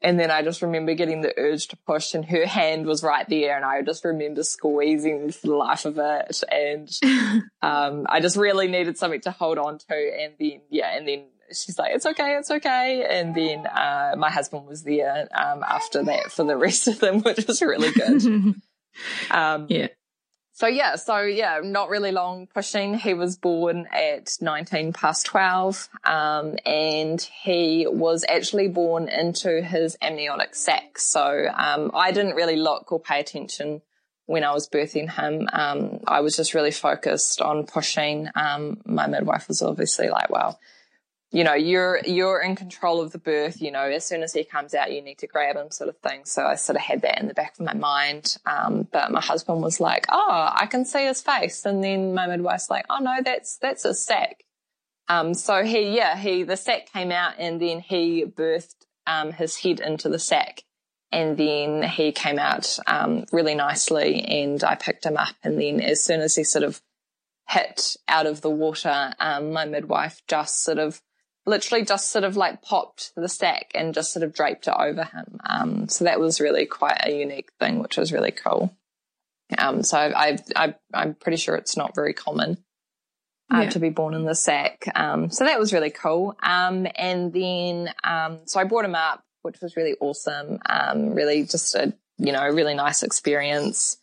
And 0.01 0.17
then 0.17 0.31
I 0.31 0.41
just 0.43 0.61
remember 0.61 0.93
getting 0.93 1.21
the 1.21 1.37
urge 1.37 1.67
to 1.69 1.77
push 1.77 2.13
and 2.13 2.23
her 2.25 2.45
hand 2.45 2.85
was 2.85 3.03
right 3.03 3.27
there 3.27 3.55
and 3.55 3.65
I 3.65 3.81
just 3.81 4.05
remember 4.05 4.43
squeezing 4.43 5.31
for 5.31 5.47
the 5.47 5.55
life 5.55 5.85
of 5.85 5.97
it. 5.97 6.43
And, 6.49 6.89
um, 7.61 8.05
I 8.07 8.21
just 8.21 8.37
really 8.37 8.67
needed 8.67 8.97
something 8.97 9.21
to 9.21 9.31
hold 9.31 9.57
on 9.57 9.77
to. 9.79 9.93
And 9.93 10.33
then, 10.39 10.61
yeah, 10.69 10.95
and 10.95 11.07
then 11.07 11.25
she's 11.49 11.77
like, 11.77 11.93
it's 11.93 12.05
okay, 12.05 12.35
it's 12.35 12.49
okay. 12.49 13.05
And 13.09 13.35
then, 13.35 13.65
uh, 13.65 14.15
my 14.17 14.29
husband 14.31 14.67
was 14.67 14.83
there, 14.83 15.27
um, 15.35 15.63
after 15.63 16.03
that 16.03 16.31
for 16.31 16.45
the 16.45 16.55
rest 16.55 16.87
of 16.87 16.99
them, 16.99 17.19
which 17.23 17.45
was 17.45 17.61
really 17.61 17.91
good. 17.91 18.23
um, 19.31 19.65
yeah. 19.69 19.87
So 20.59 20.67
yeah, 20.67 20.97
so 20.97 21.21
yeah, 21.21 21.61
not 21.63 21.87
really 21.87 22.11
long 22.11 22.45
pushing. 22.53 22.93
He 22.93 23.13
was 23.13 23.37
born 23.37 23.87
at 23.93 24.37
19 24.41 24.91
past 24.91 25.25
12, 25.27 25.87
um, 26.03 26.57
and 26.65 27.21
he 27.21 27.87
was 27.89 28.25
actually 28.27 28.67
born 28.67 29.07
into 29.07 29.61
his 29.61 29.97
amniotic 30.01 30.53
sac. 30.55 30.97
So, 30.97 31.47
um, 31.57 31.91
I 31.93 32.11
didn't 32.11 32.35
really 32.35 32.57
look 32.57 32.91
or 32.91 32.99
pay 32.99 33.21
attention 33.21 33.81
when 34.25 34.43
I 34.43 34.51
was 34.51 34.67
birthing 34.67 35.09
him. 35.09 35.47
Um, 35.53 36.01
I 36.05 36.19
was 36.19 36.35
just 36.35 36.53
really 36.53 36.71
focused 36.71 37.39
on 37.39 37.65
pushing. 37.65 38.27
Um, 38.35 38.81
my 38.83 39.07
midwife 39.07 39.47
was 39.47 39.61
obviously 39.61 40.09
like, 40.09 40.29
well, 40.29 40.59
you 41.31 41.43
know, 41.43 41.53
you're 41.53 41.99
you're 42.05 42.41
in 42.41 42.55
control 42.55 43.01
of 43.01 43.11
the 43.11 43.19
birth. 43.19 43.61
You 43.61 43.71
know, 43.71 43.83
as 43.83 44.05
soon 44.05 44.23
as 44.23 44.33
he 44.33 44.43
comes 44.43 44.73
out, 44.73 44.91
you 44.91 45.01
need 45.01 45.19
to 45.19 45.27
grab 45.27 45.55
him, 45.55 45.69
sort 45.71 45.89
of 45.89 45.97
thing. 45.99 46.25
So 46.25 46.43
I 46.43 46.55
sort 46.55 46.75
of 46.75 46.81
had 46.81 47.01
that 47.03 47.19
in 47.19 47.27
the 47.27 47.33
back 47.33 47.53
of 47.59 47.65
my 47.65 47.73
mind. 47.73 48.37
Um, 48.45 48.87
but 48.91 49.11
my 49.11 49.21
husband 49.21 49.61
was 49.61 49.79
like, 49.79 50.05
"Oh, 50.09 50.49
I 50.51 50.65
can 50.65 50.85
see 50.85 51.05
his 51.05 51.21
face," 51.21 51.65
and 51.65 51.83
then 51.83 52.13
my 52.13 52.27
midwife's 52.27 52.69
like, 52.69 52.85
"Oh 52.89 52.99
no, 52.99 53.17
that's 53.23 53.57
that's 53.57 53.85
a 53.85 53.93
sac 53.93 54.43
Um, 55.07 55.33
so 55.33 55.63
he, 55.63 55.95
yeah, 55.95 56.17
he 56.17 56.43
the 56.43 56.57
sac 56.57 56.91
came 56.91 57.11
out, 57.11 57.33
and 57.37 57.61
then 57.61 57.79
he 57.79 58.25
birthed 58.25 58.85
um, 59.05 59.31
his 59.31 59.57
head 59.57 59.79
into 59.79 60.09
the 60.09 60.19
sac 60.19 60.63
and 61.11 61.37
then 61.37 61.83
he 61.83 62.11
came 62.11 62.37
out 62.37 62.77
um, 62.85 63.25
really 63.31 63.55
nicely, 63.55 64.21
and 64.21 64.63
I 64.63 64.75
picked 64.75 65.05
him 65.05 65.17
up, 65.17 65.35
and 65.43 65.59
then 65.59 65.81
as 65.81 66.03
soon 66.03 66.21
as 66.21 66.35
he 66.35 66.43
sort 66.43 66.63
of 66.63 66.81
hit 67.47 67.97
out 68.07 68.27
of 68.27 68.41
the 68.41 68.49
water, 68.49 69.13
um, 69.19 69.51
my 69.51 69.65
midwife 69.65 70.21
just 70.27 70.63
sort 70.63 70.77
of 70.77 71.01
literally 71.49 71.83
just 71.83 72.11
sort 72.11 72.23
of 72.23 72.37
like 72.37 72.61
popped 72.61 73.11
the 73.15 73.27
sac 73.27 73.71
and 73.75 73.93
just 73.93 74.13
sort 74.13 74.23
of 74.23 74.33
draped 74.33 74.67
it 74.67 74.75
over 74.77 75.03
him. 75.03 75.39
Um, 75.43 75.89
so 75.89 76.05
that 76.05 76.19
was 76.19 76.39
really 76.39 76.65
quite 76.65 77.01
a 77.03 77.17
unique 77.17 77.51
thing, 77.59 77.79
which 77.79 77.97
was 77.97 78.13
really 78.13 78.31
cool. 78.31 78.73
Um, 79.57 79.83
so 79.83 79.97
I, 79.97 80.37
I, 80.55 80.75
I'm 80.93 81.15
pretty 81.15 81.37
sure 81.37 81.55
it's 81.55 81.75
not 81.75 81.95
very 81.95 82.13
common 82.13 82.57
uh, 83.53 83.61
yeah. 83.61 83.69
to 83.71 83.79
be 83.79 83.89
born 83.89 84.13
in 84.13 84.25
the 84.25 84.35
sac. 84.35 84.85
Um, 84.95 85.29
so 85.31 85.43
that 85.43 85.59
was 85.59 85.73
really 85.73 85.89
cool. 85.89 86.35
Um, 86.41 86.87
and 86.95 87.33
then, 87.33 87.91
um, 88.03 88.39
so 88.45 88.59
I 88.59 88.63
brought 88.63 88.85
him 88.85 88.95
up, 88.95 89.23
which 89.41 89.59
was 89.61 89.75
really 89.75 89.95
awesome. 89.99 90.59
Um, 90.67 91.15
really 91.15 91.43
just 91.43 91.73
a, 91.75 91.93
you 92.17 92.31
know, 92.31 92.45
really 92.47 92.75
nice 92.75 93.03
experience. 93.03 93.97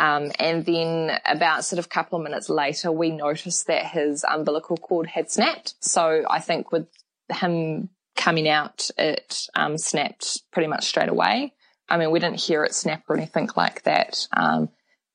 Um, 0.00 0.32
and 0.38 0.64
then 0.64 1.18
about 1.26 1.62
sort 1.66 1.78
of 1.78 1.84
a 1.84 1.88
couple 1.88 2.18
of 2.18 2.24
minutes 2.24 2.48
later, 2.48 2.90
we 2.90 3.10
noticed 3.10 3.66
that 3.66 3.84
his 3.84 4.24
umbilical 4.24 4.78
cord 4.78 5.06
had 5.06 5.30
snapped. 5.30 5.74
So 5.80 6.24
I 6.28 6.40
think 6.40 6.72
with 6.72 6.86
him 7.30 7.90
coming 8.16 8.48
out, 8.48 8.88
it 8.96 9.46
um, 9.54 9.76
snapped 9.76 10.40
pretty 10.52 10.68
much 10.68 10.86
straight 10.86 11.10
away. 11.10 11.52
I 11.86 11.98
mean, 11.98 12.10
we 12.12 12.18
didn't 12.18 12.40
hear 12.40 12.64
it 12.64 12.74
snap 12.74 13.02
or 13.10 13.16
anything 13.18 13.50
like 13.56 13.82
that. 13.82 14.26
Um, 14.34 14.70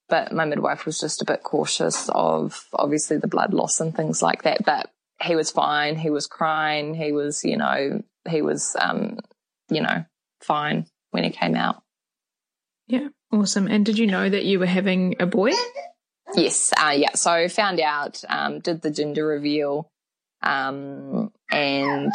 but 0.07 0.31
my 0.31 0.45
midwife 0.45 0.85
was 0.85 0.99
just 0.99 1.19
a 1.23 1.25
bit 1.25 1.41
cautious 1.41 2.07
of 2.09 2.67
obviously 2.71 3.17
the 3.17 3.27
blood 3.27 3.55
loss 3.55 3.79
and 3.79 3.95
things 3.95 4.21
like 4.21 4.43
that. 4.43 4.63
But 4.63 4.91
he 5.19 5.35
was 5.35 5.49
fine. 5.49 5.95
He 5.95 6.11
was 6.11 6.27
crying. 6.27 6.93
He 6.93 7.11
was, 7.11 7.43
you 7.43 7.57
know, 7.57 8.03
he 8.29 8.43
was, 8.43 8.75
um, 8.79 9.17
you 9.67 9.81
know, 9.81 10.05
fine 10.41 10.85
when 11.09 11.23
he 11.23 11.31
came 11.31 11.55
out. 11.55 11.81
Yeah, 12.87 13.07
awesome. 13.31 13.67
And 13.67 13.85
did 13.85 13.97
you 13.97 14.07
know 14.07 14.29
that 14.29 14.45
you 14.45 14.59
were 14.59 14.65
having 14.65 15.15
a 15.19 15.25
boy? 15.25 15.51
Yes, 16.35 16.73
uh, 16.77 16.93
yeah. 16.95 17.13
So 17.13 17.47
found 17.49 17.79
out, 17.79 18.23
um, 18.29 18.59
did 18.59 18.81
the 18.81 18.91
gender 18.91 19.25
reveal, 19.25 19.89
um, 20.43 21.31
and 21.51 22.13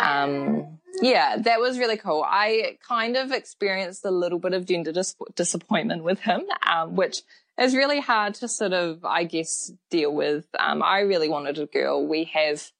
um, 0.00 0.78
yeah, 1.02 1.36
that 1.36 1.60
was 1.60 1.78
really 1.78 1.96
cool. 1.96 2.24
I 2.26 2.78
kind 2.86 3.16
of 3.16 3.32
experienced 3.32 4.04
a 4.04 4.10
little 4.10 4.38
bit 4.38 4.54
of 4.54 4.66
gender 4.66 4.92
dis- 4.92 5.14
disappointment 5.34 6.02
with 6.02 6.20
him, 6.20 6.42
um, 6.66 6.96
which 6.96 7.18
is 7.58 7.74
really 7.74 8.00
hard 8.00 8.34
to 8.34 8.48
sort 8.48 8.72
of, 8.72 9.04
I 9.04 9.24
guess, 9.24 9.72
deal 9.90 10.14
with. 10.14 10.46
Um, 10.58 10.82
I 10.82 11.00
really 11.00 11.28
wanted 11.28 11.58
a 11.58 11.66
girl. 11.66 12.06
We 12.06 12.24
have, 12.24 12.70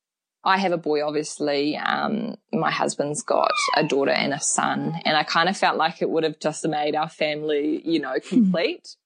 I 0.49 0.57
have 0.57 0.73
a 0.73 0.79
boy, 0.79 1.07
obviously. 1.07 1.77
Um, 1.77 2.37
my 2.53 2.71
husband's 2.71 3.23
got 3.23 3.53
a 3.77 3.85
daughter 3.85 4.13
and 4.13 4.33
a 4.33 4.41
son, 4.41 4.99
and 5.05 5.17
I 5.17 5.23
kind 5.23 5.49
of 5.49 5.57
felt 5.57 5.77
like 5.77 6.01
it 6.01 6.09
would 6.09 6.25
have 6.25 6.41
just 6.41 6.67
made 6.67 6.95
our 6.95 7.09
family, 7.09 7.83
you 7.85 8.01
know, 8.01 8.15
complete. 8.27 8.97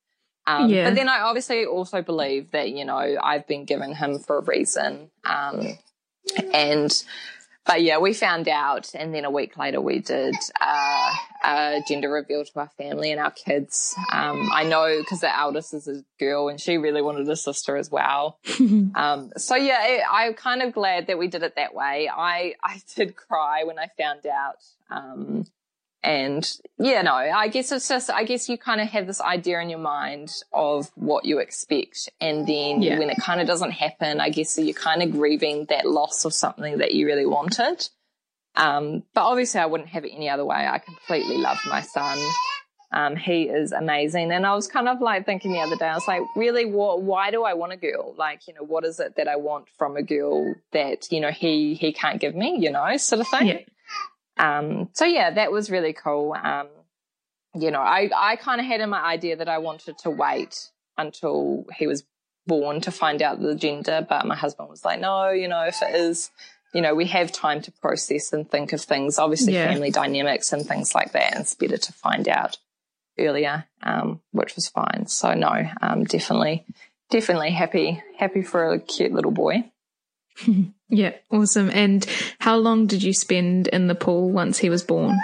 Um, 0.47 0.71
yeah. 0.71 0.89
But 0.89 0.95
then 0.95 1.09
I 1.09 1.21
obviously 1.21 1.65
also 1.65 2.03
believe 2.03 2.53
that, 2.53 2.71
you 2.71 2.85
know, 2.85 3.17
I've 3.23 3.47
been 3.47 3.65
given 3.65 3.95
him 3.95 4.19
for 4.21 4.39
a 4.39 4.43
reason. 4.43 5.11
Um, 5.25 5.79
and 6.53 7.05
but 7.65 7.83
yeah, 7.83 7.99
we 7.99 8.13
found 8.13 8.49
out, 8.49 8.95
and 8.95 9.15
then 9.15 9.25
a 9.25 9.31
week 9.31 9.57
later 9.57 9.81
we 9.81 9.99
did 9.99 10.35
uh, 10.61 11.15
a 11.43 11.83
gender 11.87 12.11
reveal 12.11 12.45
to 12.45 12.61
our 12.61 12.71
family 12.79 13.11
and 13.11 13.21
our 13.21 13.31
kids. 13.31 13.95
Um, 14.11 14.51
I 14.53 14.65
know 14.65 14.99
because 15.01 15.21
the 15.21 15.37
eldest 15.37 15.75
is 15.75 15.89
a 15.89 16.05
girl, 16.19 16.49
and 16.49 16.61
she 16.61 16.79
really 16.79 17.03
wanted 17.03 17.29
a 17.29 17.37
sister 17.37 17.77
as 17.77 17.91
well. 17.91 18.39
um, 18.95 19.33
so 19.37 19.57
yeah, 19.57 19.87
it, 19.87 20.03
I'm 20.11 20.35
kind 20.35 20.63
of 20.63 20.73
glad 20.73 21.09
that 21.09 21.19
we 21.19 21.29
did 21.29 21.43
it 21.43 21.57
that 21.57 21.75
way. 21.75 22.11
I 22.13 22.55
I 22.63 22.81
did 22.97 23.17
cry 23.17 23.65
when 23.65 23.79
I 23.79 23.89
found 23.99 24.27
out. 24.27 24.57
Um, 24.91 25.47
and 26.05 26.51
yeah, 26.79 27.03
no, 27.03 27.15
I 27.15 27.47
guess 27.47 27.71
it's 27.71 27.89
just, 27.89 28.11
I 28.11 28.25
guess 28.25 28.49
you 28.49 28.59
kind 28.59 28.81
of 28.81 28.89
have 28.89 29.07
this 29.07 29.21
idea 29.21 29.61
in 29.61 29.71
your 29.71 29.79
mind 29.79 30.33
of 30.53 30.91
what 30.97 31.25
you 31.25 31.39
expect. 31.39 32.11
And 32.21 32.47
then 32.47 32.83
yeah. 32.83 32.99
when 32.99 33.09
it 33.09 33.19
kind 33.19 33.41
of 33.41 33.47
doesn't 33.47 33.71
happen, 33.71 34.21
I 34.21 34.31
guess 34.31 34.59
you're 34.59 34.75
kind 34.75 35.03
of 35.03 35.13
grieving 35.13 35.67
that 35.67 35.87
loss 35.87 36.25
of 36.25 36.35
something 36.35 36.79
that 36.79 36.93
you 36.93 37.07
really 37.07 37.27
wanted. 37.27 37.89
Um, 38.55 39.03
but 39.15 39.23
obviously 39.23 39.61
I 39.61 39.67
wouldn't 39.67 39.91
have 39.91 40.05
it 40.05 40.13
any 40.15 40.29
other 40.29 40.45
way. 40.45 40.67
I 40.67 40.79
completely 40.79 41.39
love 41.39 41.59
my 41.69 41.81
son. 41.81 42.19
Um, 42.93 43.17
he 43.17 43.45
is 43.45 43.73
amazing. 43.73 44.31
And 44.33 44.47
I 44.47 44.55
was 44.55 44.69
kind 44.69 44.87
of 44.87 45.01
like 45.01 45.25
thinking 45.25 45.53
the 45.53 45.61
other 45.61 45.77
day, 45.77 45.87
I 45.87 45.95
was 45.95 46.07
like, 46.07 46.21
really, 46.37 46.67
what, 46.67 47.03
why 47.03 47.31
do 47.31 47.43
I 47.43 47.55
want 47.55 47.73
a 47.73 47.79
girl? 47.79 48.15
Like, 48.19 48.47
you 48.47 48.53
know, 48.53 48.63
what 48.63 48.85
is 48.85 49.01
it 49.01 49.17
that 49.17 49.29
I 49.29 49.37
want 49.37 49.69
from 49.79 49.97
a 49.97 50.03
girl 50.03 50.55
that, 50.73 51.11
you 51.11 51.21
know, 51.21 51.31
he, 51.31 51.73
he 51.73 51.95
can't 51.95 52.21
give 52.21 52.35
me, 52.35 52.59
you 52.61 52.71
know, 52.71 52.95
sort 52.99 53.23
of 53.23 53.29
thing. 53.29 53.47
Yeah. 53.47 53.59
Um, 54.37 54.91
so 54.93 55.07
yeah, 55.07 55.31
that 55.31 55.51
was 55.53 55.71
really 55.71 55.95
cool. 55.95 56.35
Um, 56.35 56.69
you 57.55 57.71
know, 57.71 57.81
I, 57.81 58.11
I 58.15 58.37
kind 58.37 58.61
of 58.61 58.67
had 58.67 58.81
in 58.81 58.91
my 58.91 59.03
idea 59.03 59.37
that 59.37 59.49
I 59.49 59.59
wanted 59.59 59.97
to 59.99 60.11
wait 60.11 60.69
until 60.99 61.65
he 61.79 61.87
was 61.87 62.05
born 62.47 62.81
to 62.83 62.91
find 62.91 63.23
out 63.23 63.41
the 63.41 63.55
gender, 63.55 64.05
but 64.07 64.27
my 64.27 64.37
husband 64.37 64.69
was 64.69 64.85
like, 64.85 65.01
no, 65.01 65.31
you 65.31 65.49
know, 65.49 65.63
if 65.63 65.81
it 65.81 65.95
is, 65.95 66.31
you 66.73 66.81
know, 66.81 66.95
we 66.95 67.07
have 67.07 67.33
time 67.33 67.61
to 67.63 67.73
process 67.73 68.33
and 68.33 68.51
think 68.51 68.73
of 68.73 68.81
things, 68.81 69.19
obviously 69.19 69.55
yeah. 69.55 69.69
family 69.69 69.91
dynamics 69.91 70.53
and 70.53 70.67
things 70.67 70.95
like 70.95 71.13
that. 71.13 71.33
And 71.33 71.43
it's 71.43 71.55
better 71.55 71.77
to 71.77 71.93
find 71.93 72.29
out 72.29 72.57
earlier, 73.19 73.65
um, 73.83 74.21
which 74.33 74.57
was 74.57 74.69
fine. 74.69 75.07
So 75.07 75.35
no, 75.35 75.69
um, 75.81 76.05
definitely, 76.05 76.65
definitely 77.11 77.51
happy, 77.51 78.03
happy 78.19 78.43
for 78.43 78.73
a 78.73 78.81
cute 78.81 79.13
little 79.13 79.31
boy. 79.31 79.71
yeah, 80.89 81.13
awesome. 81.31 81.71
And 81.71 82.07
how 82.39 82.57
long 82.57 82.87
did 82.87 83.03
you 83.03 83.13
spend 83.13 83.69
in 83.69 83.87
the 83.87 83.95
pool 83.95 84.31
once 84.31 84.59
he 84.59 84.71
was 84.71 84.83
born? 84.83 85.19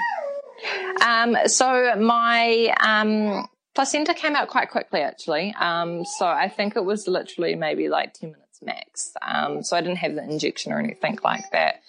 Um, 1.04 1.36
so 1.46 1.94
my 1.96 2.74
um, 2.80 3.48
placenta 3.74 4.12
came 4.12 4.36
out 4.36 4.48
quite 4.48 4.70
quickly, 4.70 5.00
actually. 5.00 5.54
Um, 5.58 6.04
so 6.04 6.26
I 6.26 6.48
think 6.48 6.76
it 6.76 6.84
was 6.84 7.08
literally 7.08 7.54
maybe 7.54 7.88
like 7.88 8.12
10 8.14 8.32
minutes 8.32 8.47
max. 8.62 9.12
Um, 9.22 9.62
so 9.62 9.76
I 9.76 9.80
didn't 9.80 9.98
have 9.98 10.14
the 10.14 10.22
injection 10.22 10.72
or 10.72 10.78
anything 10.78 11.18
like 11.22 11.50
that. 11.52 11.80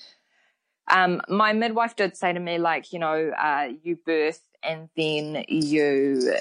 Um, 0.90 1.22
my 1.30 1.54
midwife 1.54 1.96
did 1.96 2.18
say 2.18 2.34
to 2.34 2.40
me, 2.40 2.58
like, 2.58 2.92
you 2.94 3.00
know, 3.00 3.32
uh, 3.32 3.70
you 3.84 3.98
birth 4.06 4.42
and 4.64 4.90
then 4.98 5.46
you 5.48 6.34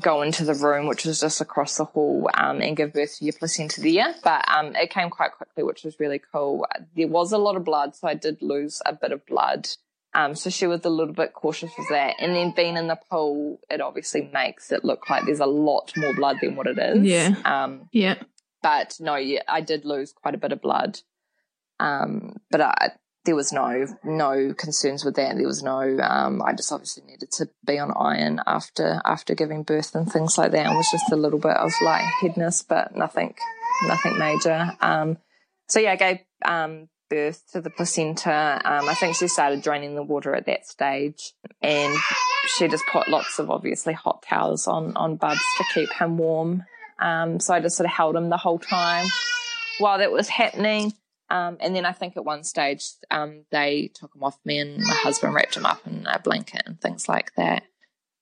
go 0.00 0.22
into 0.22 0.44
the 0.44 0.54
room, 0.54 0.86
which 0.86 1.04
was 1.04 1.20
just 1.20 1.40
across 1.40 1.76
the 1.78 1.84
hall, 1.84 2.28
um, 2.34 2.60
and 2.60 2.76
give 2.76 2.92
birth 2.92 3.16
to 3.18 3.24
your 3.24 3.32
placenta 3.32 3.80
there. 3.80 4.14
But 4.22 4.44
um, 4.48 4.76
it 4.76 4.90
came 4.90 5.10
quite 5.10 5.32
quickly, 5.32 5.62
which 5.62 5.84
was 5.84 5.98
really 5.98 6.20
cool. 6.32 6.66
There 6.94 7.08
was 7.08 7.32
a 7.32 7.38
lot 7.38 7.56
of 7.56 7.64
blood, 7.64 7.96
so 7.96 8.08
I 8.08 8.14
did 8.14 8.42
lose 8.42 8.82
a 8.84 8.92
bit 8.92 9.12
of 9.12 9.24
blood. 9.26 9.68
Um, 10.14 10.34
so 10.34 10.50
she 10.50 10.66
was 10.66 10.84
a 10.84 10.90
little 10.90 11.14
bit 11.14 11.32
cautious 11.32 11.70
with 11.76 11.88
that. 11.90 12.16
And 12.18 12.34
then 12.34 12.52
being 12.56 12.76
in 12.76 12.86
the 12.86 12.98
pool, 13.10 13.60
it 13.70 13.80
obviously 13.80 14.30
makes 14.32 14.72
it 14.72 14.84
look 14.84 15.08
like 15.10 15.24
there's 15.26 15.40
a 15.40 15.46
lot 15.46 15.92
more 15.96 16.14
blood 16.14 16.38
than 16.40 16.56
what 16.56 16.66
it 16.66 16.78
is. 16.78 17.04
Yeah. 17.04 17.34
Um, 17.44 17.88
yeah. 17.92 18.16
But 18.62 18.96
no, 19.00 19.16
yeah, 19.16 19.42
I 19.48 19.60
did 19.60 19.84
lose 19.84 20.12
quite 20.12 20.34
a 20.34 20.38
bit 20.38 20.52
of 20.52 20.60
blood. 20.60 21.00
Um, 21.80 22.36
but 22.50 22.60
I, 22.60 22.92
there 23.24 23.36
was 23.36 23.52
no 23.52 23.86
no 24.04 24.54
concerns 24.54 25.04
with 25.04 25.16
that. 25.16 25.36
There 25.36 25.46
was 25.46 25.62
no. 25.62 25.98
Um, 26.00 26.42
I 26.42 26.54
just 26.54 26.72
obviously 26.72 27.04
needed 27.04 27.30
to 27.32 27.48
be 27.66 27.78
on 27.78 27.92
iron 27.94 28.40
after 28.46 29.00
after 29.04 29.34
giving 29.34 29.62
birth 29.64 29.94
and 29.94 30.10
things 30.10 30.38
like 30.38 30.52
that. 30.52 30.66
And 30.66 30.76
was 30.76 30.90
just 30.90 31.12
a 31.12 31.16
little 31.16 31.38
bit 31.38 31.56
of 31.56 31.70
lightheadedness, 31.82 32.62
but 32.62 32.96
nothing 32.96 33.34
nothing 33.86 34.18
major. 34.18 34.72
Um, 34.80 35.18
so 35.68 35.78
yeah, 35.78 35.92
I 35.92 35.96
gave 35.96 36.18
um, 36.44 36.88
birth 37.10 37.44
to 37.52 37.60
the 37.60 37.70
placenta. 37.70 38.60
Um, 38.64 38.88
I 38.88 38.94
think 38.94 39.16
she 39.16 39.28
started 39.28 39.62
draining 39.62 39.94
the 39.94 40.02
water 40.02 40.34
at 40.34 40.46
that 40.46 40.66
stage, 40.66 41.34
and 41.60 41.94
she 42.56 42.66
just 42.68 42.86
put 42.90 43.08
lots 43.08 43.38
of 43.38 43.50
obviously 43.50 43.92
hot 43.92 44.22
towels 44.22 44.66
on 44.66 44.96
on 44.96 45.16
Bubs 45.16 45.44
to 45.58 45.64
keep 45.74 45.92
him 45.92 46.18
warm. 46.18 46.64
Um, 46.98 47.40
so 47.40 47.54
I 47.54 47.60
just 47.60 47.76
sort 47.76 47.86
of 47.86 47.92
held 47.92 48.16
him 48.16 48.28
the 48.28 48.36
whole 48.36 48.58
time 48.58 49.06
while 49.78 49.98
that 49.98 50.12
was 50.12 50.28
happening. 50.28 50.92
Um, 51.30 51.58
and 51.60 51.76
then 51.76 51.84
I 51.84 51.92
think 51.92 52.16
at 52.16 52.24
one 52.24 52.42
stage 52.42 52.84
um, 53.10 53.44
they 53.50 53.90
took 53.94 54.14
him 54.14 54.24
off 54.24 54.38
me, 54.44 54.58
and 54.58 54.78
my 54.78 54.94
husband 54.94 55.34
wrapped 55.34 55.56
him 55.56 55.66
up 55.66 55.86
in 55.86 56.06
a 56.06 56.18
blanket 56.18 56.62
and 56.64 56.80
things 56.80 57.08
like 57.08 57.34
that. 57.36 57.64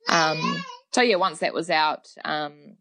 Um, 0.09 0.65
so 0.93 1.03
yeah, 1.03 1.17
once 1.17 1.39
that 1.39 1.55
was 1.55 1.71
out, 1.71 2.09
um, 2.25 2.77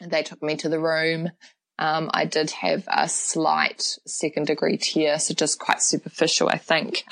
they 0.00 0.22
took 0.22 0.42
me 0.42 0.56
to 0.56 0.68
the 0.68 0.80
room. 0.80 1.30
Um, 1.78 2.10
I 2.12 2.24
did 2.24 2.50
have 2.52 2.84
a 2.88 3.08
slight 3.08 3.98
second 4.06 4.46
degree 4.46 4.78
tear, 4.78 5.18
so 5.18 5.34
just 5.34 5.58
quite 5.58 5.82
superficial, 5.82 6.48
I 6.48 6.58
think. 6.58 7.04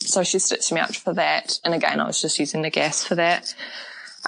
So 0.00 0.22
she 0.22 0.38
stitched 0.38 0.72
me 0.72 0.80
up 0.80 0.94
for 0.94 1.14
that, 1.14 1.58
and 1.64 1.74
again, 1.74 2.00
I 2.00 2.06
was 2.06 2.20
just 2.20 2.38
using 2.38 2.62
the 2.62 2.70
gas 2.70 3.04
for 3.04 3.16
that. 3.16 3.54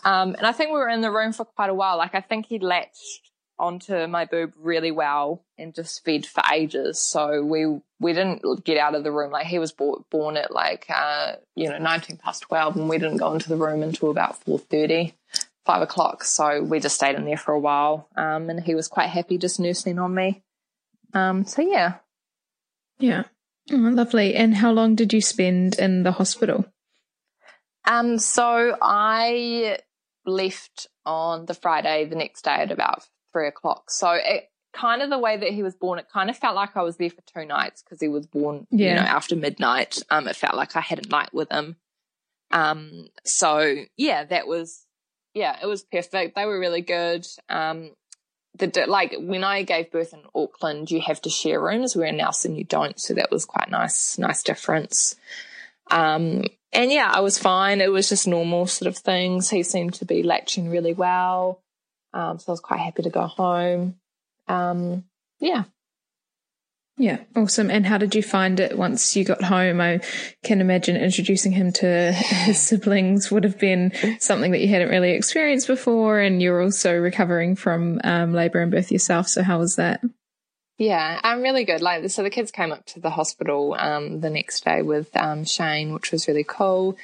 And 0.05 0.47
I 0.47 0.53
think 0.53 0.71
we 0.71 0.79
were 0.79 0.89
in 0.89 1.01
the 1.01 1.11
room 1.11 1.33
for 1.33 1.45
quite 1.45 1.71
a 1.71 1.75
while. 1.75 1.97
Like 1.97 2.15
I 2.15 2.21
think 2.21 2.47
he 2.47 2.59
latched 2.59 3.31
onto 3.61 4.07
my 4.07 4.25
boob 4.25 4.55
really 4.57 4.91
well 4.91 5.45
and 5.59 5.75
just 5.75 6.03
fed 6.03 6.25
for 6.25 6.43
ages. 6.53 6.99
So 6.99 7.45
we 7.45 7.67
we 8.01 8.15
didn't 8.15 8.65
get 8.65 8.79
out 8.79 8.95
of 8.95 9.05
the 9.05 9.13
room. 9.13 9.31
Like 9.31 9.47
he 9.47 9.59
was 9.59 9.73
born, 9.73 10.05
born 10.11 10.37
at 10.37 10.51
like 10.51 10.87
uh, 10.89 11.35
you 11.55 11.69
know 11.69 11.79
nineteen 11.79 12.17
past 12.17 12.43
twelve, 12.43 12.77
and 12.77 12.89
we 12.89 12.99
didn't 12.99 13.19
go 13.19 13.33
into 13.35 13.49
the 13.49 13.57
room 13.57 13.83
until 13.83 14.11
about 14.11 14.43
four 14.43 14.59
thirty, 14.59 15.15
five 15.67 15.83
o'clock. 15.83 16.25
So 16.25 16.63
we 16.63 16.81
just 16.81 16.97
stayed 16.97 17.17
in 17.17 17.27
there 17.27 17.37
for 17.37 17.53
a 17.53 17.61
while, 17.61 18.09
um, 18.17 18.49
and 18.51 18.61
he 18.61 18.75
was 18.75 18.89
quite 18.89 19.11
happy 19.11 19.39
just 19.39 19.61
nursing 19.61 19.99
on 19.99 20.15
me. 20.15 20.43
Um, 21.13 21.45
so 21.45 21.61
yeah, 21.63 21.97
yeah, 22.99 23.25
oh, 23.71 23.77
lovely. 23.77 24.35
And 24.35 24.57
how 24.57 24.73
long 24.73 24.95
did 24.95 25.13
you 25.13 25.21
spend 25.21 25.79
in 25.79 26.03
the 26.03 26.13
hospital? 26.13 26.65
Um, 27.85 28.19
so 28.19 28.77
I 28.81 29.79
left 30.31 30.87
on 31.05 31.47
the 31.47 31.55
Friday 31.55 32.05
the 32.05 32.16
next 32.16 32.43
day 32.43 32.55
at 32.55 32.71
about 32.71 33.07
three 33.33 33.49
o'clock. 33.49 33.90
So 33.90 34.12
it 34.12 34.51
kind 34.73 35.03
of 35.03 35.11
the 35.11 35.19
way 35.19 35.37
that 35.37 35.51
he 35.51 35.62
was 35.62 35.75
born, 35.75 35.99
it 35.99 36.07
kind 36.12 36.31
of 36.31 36.37
felt 36.37 36.55
like 36.55 36.77
I 36.77 36.83
was 36.83 36.97
there 36.97 37.11
for 37.11 37.23
two 37.35 37.45
nights 37.45 37.83
because 37.83 38.01
he 38.01 38.09
was 38.09 38.27
born, 38.27 38.66
yeah. 38.71 38.88
you 38.88 38.95
know, 38.97 39.03
after 39.03 39.37
midnight. 39.37 40.03
Um, 40.11 40.29
it 40.29 40.37
felt 40.37 40.55
like 40.55 40.77
I 40.77 40.81
had 40.81 41.05
a 41.05 41.09
night 41.09 41.31
with 41.33 41.51
him. 41.51 41.77
Um, 42.51 43.09
so 43.25 43.77
yeah, 43.97 44.25
that 44.25 44.47
was, 44.47 44.87
yeah, 45.35 45.57
it 45.62 45.66
was 45.66 45.85
perfect. 45.85 46.35
They 46.35 46.47
were 46.47 46.59
really 46.59 46.83
good. 46.83 47.27
Um, 47.49 47.90
the 48.59 48.85
like 48.88 49.14
when 49.19 49.45
I 49.45 49.62
gave 49.62 49.93
birth 49.93 50.12
in 50.12 50.23
Auckland, 50.35 50.90
you 50.90 51.01
have 51.01 51.21
to 51.23 51.31
share 51.31 51.61
rooms. 51.61 51.95
Where 51.95 52.07
in 52.07 52.16
Nelson 52.16 52.57
you 52.57 52.64
don't, 52.64 53.01
so 53.01 53.14
that 53.14 53.31
was 53.31 53.45
quite 53.45 53.71
nice, 53.71 54.19
nice 54.19 54.43
difference. 54.43 55.14
Um, 55.90 56.45
and 56.72 56.90
yeah, 56.90 57.11
I 57.12 57.20
was 57.20 57.38
fine. 57.38 57.80
It 57.80 57.90
was 57.90 58.09
just 58.09 58.26
normal 58.26 58.66
sort 58.66 58.88
of 58.88 58.96
things. 58.96 59.50
He 59.50 59.62
seemed 59.62 59.94
to 59.94 60.04
be 60.04 60.22
latching 60.22 60.68
really 60.68 60.92
well. 60.92 61.62
Um, 62.12 62.38
so 62.38 62.46
I 62.48 62.52
was 62.52 62.61
quite 62.61 62.80
happy 62.80 63.02
to 63.02 63.11
go 63.11 63.26
home. 63.26 63.96
Um, 64.48 65.04
yeah. 65.40 65.64
Yeah, 66.96 67.20
awesome. 67.35 67.70
And 67.70 67.87
how 67.87 67.96
did 67.96 68.14
you 68.14 68.22
find 68.22 68.61
it 68.61 68.76
once 68.76 69.16
you 69.16 69.24
got 69.24 69.42
home? 69.42 69.80
I 69.80 70.00
can 70.44 70.61
imagine 70.61 70.96
introducing 70.96 71.50
him 71.50 71.72
to 71.74 72.12
his 72.12 72.61
siblings 72.68 73.30
would 73.30 73.44
have 73.44 73.59
been 73.59 73.92
something 74.18 74.52
that 74.52 74.61
you 74.61 74.68
hadn't 74.68 74.90
really 74.90 75.12
experienced 75.12 75.66
before, 75.66 76.20
and 76.20 76.42
you're 76.42 76.61
also 76.62 76.94
recovering 76.94 77.56
from 77.56 78.00
um, 78.04 78.35
labour 78.35 78.61
and 78.61 78.70
birth 78.70 78.92
yourself. 78.92 79.28
So, 79.28 79.42
how 79.42 79.59
was 79.59 79.76
that? 79.76 80.02
Yeah, 80.81 81.21
I'm 81.23 81.43
really 81.43 81.64
good. 81.64 81.83
Like, 81.83 82.09
so 82.09 82.23
the 82.23 82.31
kids 82.31 82.51
came 82.51 82.73
up 82.73 82.87
to 82.87 83.01
the 83.01 83.11
hospital 83.11 83.77
um, 83.79 84.21
the 84.21 84.31
next 84.31 84.64
day 84.64 84.81
with 84.81 85.14
um, 85.14 85.45
Shane, 85.45 85.93
which 85.93 86.11
was 86.11 86.27
really 86.27 86.43
cool. 86.43 86.97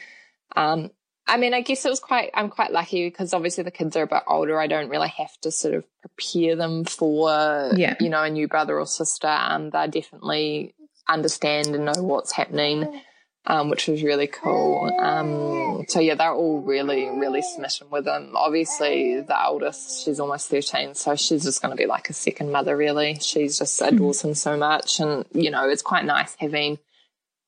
Um, 0.56 0.90
I 1.26 1.36
mean, 1.36 1.52
I 1.52 1.60
guess 1.60 1.84
it 1.84 1.90
was 1.90 2.00
quite, 2.00 2.30
I'm 2.32 2.48
quite 2.48 2.72
lucky 2.72 3.06
because 3.06 3.34
obviously 3.34 3.64
the 3.64 3.70
kids 3.70 3.94
are 3.94 4.04
a 4.04 4.06
bit 4.06 4.22
older. 4.26 4.58
I 4.58 4.66
don't 4.66 4.88
really 4.88 5.10
have 5.18 5.38
to 5.42 5.50
sort 5.50 5.74
of 5.74 5.84
prepare 6.00 6.56
them 6.56 6.86
for, 6.86 7.72
yeah. 7.76 7.96
you 8.00 8.08
know, 8.08 8.22
a 8.22 8.30
new 8.30 8.48
brother 8.48 8.80
or 8.80 8.86
sister. 8.86 9.28
Um, 9.28 9.68
they 9.68 9.88
definitely 9.88 10.74
understand 11.06 11.66
and 11.74 11.84
know 11.84 12.02
what's 12.02 12.32
happening, 12.32 13.02
um, 13.46 13.70
which 13.70 13.86
was 13.86 14.02
really 14.02 14.26
cool. 14.26 14.92
Um, 14.98 15.84
so 15.88 16.00
yeah, 16.00 16.14
they're 16.14 16.32
all 16.32 16.60
really, 16.60 17.08
really 17.08 17.42
smitten 17.42 17.88
with 17.90 18.04
them. 18.04 18.32
Obviously 18.34 19.20
the 19.20 19.46
oldest, 19.46 20.04
she's 20.04 20.20
almost 20.20 20.48
13. 20.48 20.94
So 20.94 21.14
she's 21.16 21.44
just 21.44 21.62
going 21.62 21.70
to 21.70 21.76
be 21.76 21.86
like 21.86 22.10
a 22.10 22.12
second 22.12 22.50
mother, 22.50 22.76
really. 22.76 23.18
She's 23.20 23.58
just 23.58 23.80
adores 23.80 24.22
him 24.22 24.34
so 24.34 24.56
much. 24.56 25.00
And, 25.00 25.24
you 25.32 25.50
know, 25.50 25.68
it's 25.68 25.82
quite 25.82 26.04
nice 26.04 26.34
having, 26.38 26.78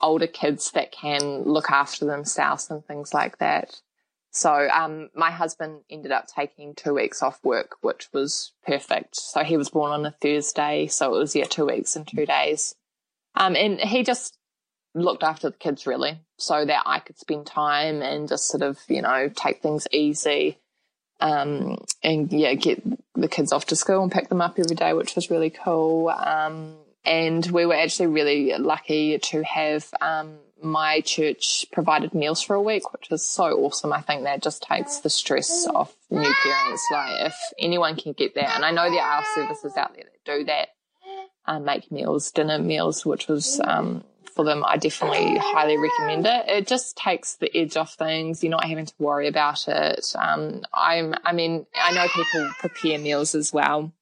older 0.01 0.27
kids 0.27 0.71
that 0.73 0.93
can 0.93 1.43
look 1.43 1.71
after 1.71 2.05
themselves 2.05 2.71
and 2.71 2.85
things 2.85 3.13
like 3.13 3.39
that. 3.39 3.81
So 4.31 4.53
um, 4.69 5.09
my 5.15 5.31
husband 5.31 5.81
ended 5.91 6.13
up 6.13 6.27
taking 6.27 6.75
two 6.75 6.95
weeks 6.95 7.23
off 7.23 7.43
work, 7.43 7.77
which 7.81 8.09
was 8.13 8.53
perfect. 8.65 9.17
So 9.17 9.43
he 9.43 9.57
was 9.57 9.71
born 9.71 9.93
on 9.93 10.07
a 10.07 10.15
Thursday, 10.21 10.87
so 10.87 11.15
it 11.15 11.19
was 11.19 11.35
yeah 11.35 11.45
two 11.45 11.67
weeks 11.67 11.97
and 11.97 12.07
two 12.07 12.27
days, 12.27 12.75
um, 13.35 13.57
and 13.57 13.81
he 13.81 14.03
just 14.05 14.38
looked 14.99 15.23
after 15.23 15.51
the 15.51 15.57
kids 15.57 15.87
really, 15.87 16.21
so 16.37 16.65
that 16.65 16.83
I 16.87 17.01
could 17.01 17.19
spend 17.19 17.47
time 17.47 18.03
and 18.03 18.29
just 18.29 18.49
sort 18.49 18.63
of 18.63 18.79
you 18.89 19.03
know 19.03 19.31
take 19.35 19.63
things 19.63 19.87
easy, 19.93 20.59
um, 21.21 21.79
and 22.03 22.33
yeah 22.33 22.55
get 22.55 22.83
the 23.15 23.29
kids 23.29 23.53
off 23.53 23.67
to 23.67 23.77
school 23.77 24.03
and 24.03 24.13
pick 24.13 24.29
them 24.29 24.41
up 24.41 24.59
every 24.59 24.77
day, 24.77 24.93
which 24.93 25.15
was 25.15 25.31
really 25.31 25.51
cool. 25.51 26.09
Um, 26.09 26.77
and 27.05 27.47
we 27.47 27.65
were 27.65 27.75
actually 27.75 28.09
really 28.09 28.53
lucky 28.59 29.19
to 29.19 29.43
have 29.43 29.87
um, 30.01 30.39
my 30.63 31.01
church 31.01 31.67
provided 31.73 32.15
meals 32.15 32.43
for 32.43 32.55
a 32.55 32.63
week, 32.63 32.93
which 32.93 33.09
was 33.11 33.27
so 33.27 33.45
awesome. 33.45 33.93
I 33.93 34.01
think 34.01 34.25
that 34.25 34.43
just 34.43 34.63
takes 34.63 34.99
the 34.99 35.11
stress 35.11 35.67
off 35.67 35.95
new 36.11 36.33
parents. 36.43 36.85
Like 36.93 37.27
if 37.27 37.35
anyone 37.59 37.97
can 37.97 38.13
get 38.13 38.35
that, 38.35 38.57
and 38.57 38.65
I 38.65 38.71
know 38.71 38.91
there 38.91 39.03
are 39.03 39.25
services 39.35 39.77
out 39.77 39.95
there 39.95 40.05
that 40.05 40.25
do 40.25 40.45
that, 40.45 40.69
uh, 41.47 41.61
make 41.61 41.91
meals, 41.91 42.31
dinner 42.31 42.59
meals, 42.59 43.07
which 43.07 43.29
was 43.29 43.61
um, 43.65 44.05
for 44.39 44.45
them. 44.45 44.65
I 44.65 44.77
definitely 44.77 45.37
highly 45.37 45.77
recommend 45.77 46.25
it. 46.25 46.49
It 46.49 46.69
just 46.69 46.97
takes 46.97 47.35
the 47.35 47.51
edge 47.57 47.77
off 47.77 47.95
things. 47.95 48.45
You're 48.45 48.53
not 48.53 48.65
having 48.65 48.87
to 48.87 48.95
worry 49.01 49.27
about 49.27 49.67
it. 49.67 50.15
Um, 50.15 50.63
I'm, 50.73 51.15
I 51.25 51.33
mean, 51.33 51.67
I 51.75 51.93
know 51.93 52.07
people 52.07 52.49
prepare 52.61 53.01
meals 53.01 53.35
as 53.35 53.53
well 53.53 53.93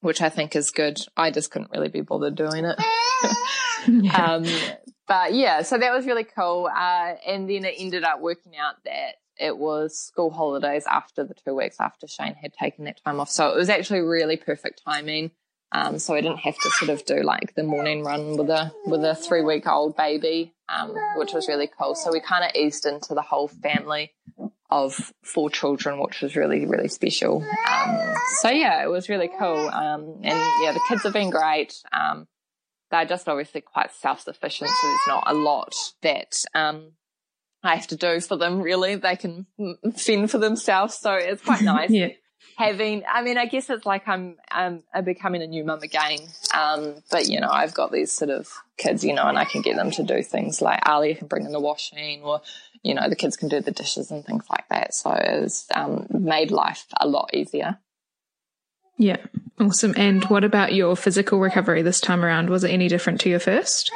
which 0.00 0.20
I 0.20 0.28
think 0.28 0.54
is 0.54 0.70
good. 0.70 1.00
I 1.16 1.30
just 1.30 1.50
couldn't 1.50 1.70
really 1.70 1.88
be 1.88 2.02
bothered 2.02 2.34
doing 2.34 2.66
it. 2.66 2.78
yeah. 3.88 4.34
Um, 4.34 4.44
but 5.08 5.32
yeah, 5.32 5.62
so 5.62 5.78
that 5.78 5.94
was 5.94 6.04
really 6.04 6.24
cool. 6.24 6.66
Uh, 6.70 7.14
and 7.26 7.48
then 7.48 7.64
it 7.64 7.76
ended 7.78 8.04
up 8.04 8.20
working 8.20 8.54
out 8.54 8.74
that 8.84 9.14
it 9.38 9.56
was 9.56 9.98
school 9.98 10.30
holidays 10.30 10.84
after 10.86 11.24
the 11.24 11.32
two 11.32 11.54
weeks 11.54 11.76
after 11.80 12.06
Shane 12.06 12.34
had 12.34 12.52
taken 12.52 12.84
that 12.84 13.00
time 13.02 13.18
off. 13.18 13.30
So 13.30 13.48
it 13.48 13.56
was 13.56 13.70
actually 13.70 14.00
really 14.00 14.36
perfect 14.36 14.82
timing. 14.84 15.30
Um, 15.74 15.98
so 15.98 16.14
I 16.14 16.20
didn't 16.20 16.38
have 16.38 16.54
to 16.56 16.70
sort 16.70 16.90
of 16.90 17.04
do 17.04 17.22
like 17.24 17.54
the 17.56 17.64
morning 17.64 18.04
run 18.04 18.36
with 18.36 18.48
a 18.48 18.72
with 18.86 19.04
a 19.04 19.16
three 19.16 19.42
week 19.42 19.66
old 19.66 19.96
baby, 19.96 20.54
um, 20.68 20.94
which 21.16 21.32
was 21.32 21.48
really 21.48 21.68
cool. 21.78 21.96
So 21.96 22.12
we 22.12 22.20
kind 22.20 22.44
of 22.44 22.54
eased 22.54 22.86
into 22.86 23.12
the 23.12 23.22
whole 23.22 23.48
family 23.48 24.12
of 24.70 25.12
four 25.22 25.50
children, 25.50 26.00
which 26.00 26.20
was 26.20 26.36
really, 26.36 26.64
really 26.64 26.88
special. 26.88 27.44
Um, 27.68 27.98
so 28.40 28.50
yeah, 28.50 28.84
it 28.84 28.88
was 28.88 29.08
really 29.08 29.28
cool. 29.36 29.68
Um, 29.68 30.20
and 30.22 30.38
yeah, 30.62 30.72
the 30.72 30.80
kids 30.88 31.02
have 31.02 31.12
been 31.12 31.30
great. 31.30 31.74
Um, 31.92 32.28
they're 32.92 33.04
just 33.04 33.28
obviously 33.28 33.60
quite 33.60 33.92
self-sufficient, 33.94 34.70
so 34.70 34.86
there's 34.86 35.08
not 35.08 35.24
a 35.26 35.34
lot 35.34 35.74
that, 36.02 36.44
um, 36.54 36.92
I 37.64 37.74
have 37.76 37.88
to 37.88 37.96
do 37.96 38.20
for 38.20 38.36
them 38.36 38.60
really. 38.60 38.94
They 38.94 39.16
can 39.16 39.46
fend 39.96 40.30
for 40.30 40.38
themselves. 40.38 40.94
So 40.94 41.14
it's 41.14 41.42
quite 41.42 41.62
nice. 41.62 41.90
yeah 41.90 42.08
having 42.56 43.02
i 43.12 43.22
mean 43.22 43.36
i 43.36 43.46
guess 43.46 43.68
it's 43.70 43.84
like 43.84 44.06
i'm 44.06 44.36
i'm, 44.50 44.82
I'm 44.94 45.04
becoming 45.04 45.42
a 45.42 45.46
new 45.46 45.64
mum 45.64 45.80
again. 45.82 46.18
Um, 46.54 46.96
but 47.10 47.28
you 47.28 47.40
know 47.40 47.50
i've 47.50 47.74
got 47.74 47.92
these 47.92 48.12
sort 48.12 48.30
of 48.30 48.48
kids 48.76 49.04
you 49.04 49.12
know 49.12 49.26
and 49.26 49.38
i 49.38 49.44
can 49.44 49.62
get 49.62 49.76
them 49.76 49.90
to 49.92 50.02
do 50.02 50.22
things 50.22 50.62
like 50.62 50.86
ali 50.88 51.14
can 51.14 51.26
bring 51.26 51.44
in 51.44 51.52
the 51.52 51.60
washing 51.60 52.22
or 52.22 52.40
you 52.84 52.94
know 52.94 53.08
the 53.08 53.16
kids 53.16 53.36
can 53.36 53.48
do 53.48 53.60
the 53.60 53.72
dishes 53.72 54.10
and 54.12 54.24
things 54.24 54.44
like 54.48 54.68
that. 54.68 54.94
So 54.94 55.10
it's 55.10 55.66
um, 55.74 56.06
made 56.10 56.52
life 56.52 56.86
a 57.00 57.08
lot 57.08 57.30
easier. 57.32 57.78
Yeah. 58.96 59.16
Awesome. 59.58 59.94
And 59.96 60.24
what 60.26 60.44
about 60.44 60.74
your 60.74 60.94
physical 60.94 61.40
recovery 61.40 61.82
this 61.82 62.00
time 62.00 62.24
around? 62.24 62.50
Was 62.50 62.62
it 62.62 62.70
any 62.70 62.86
different 62.86 63.20
to 63.22 63.30
your 63.30 63.40
first? 63.40 63.90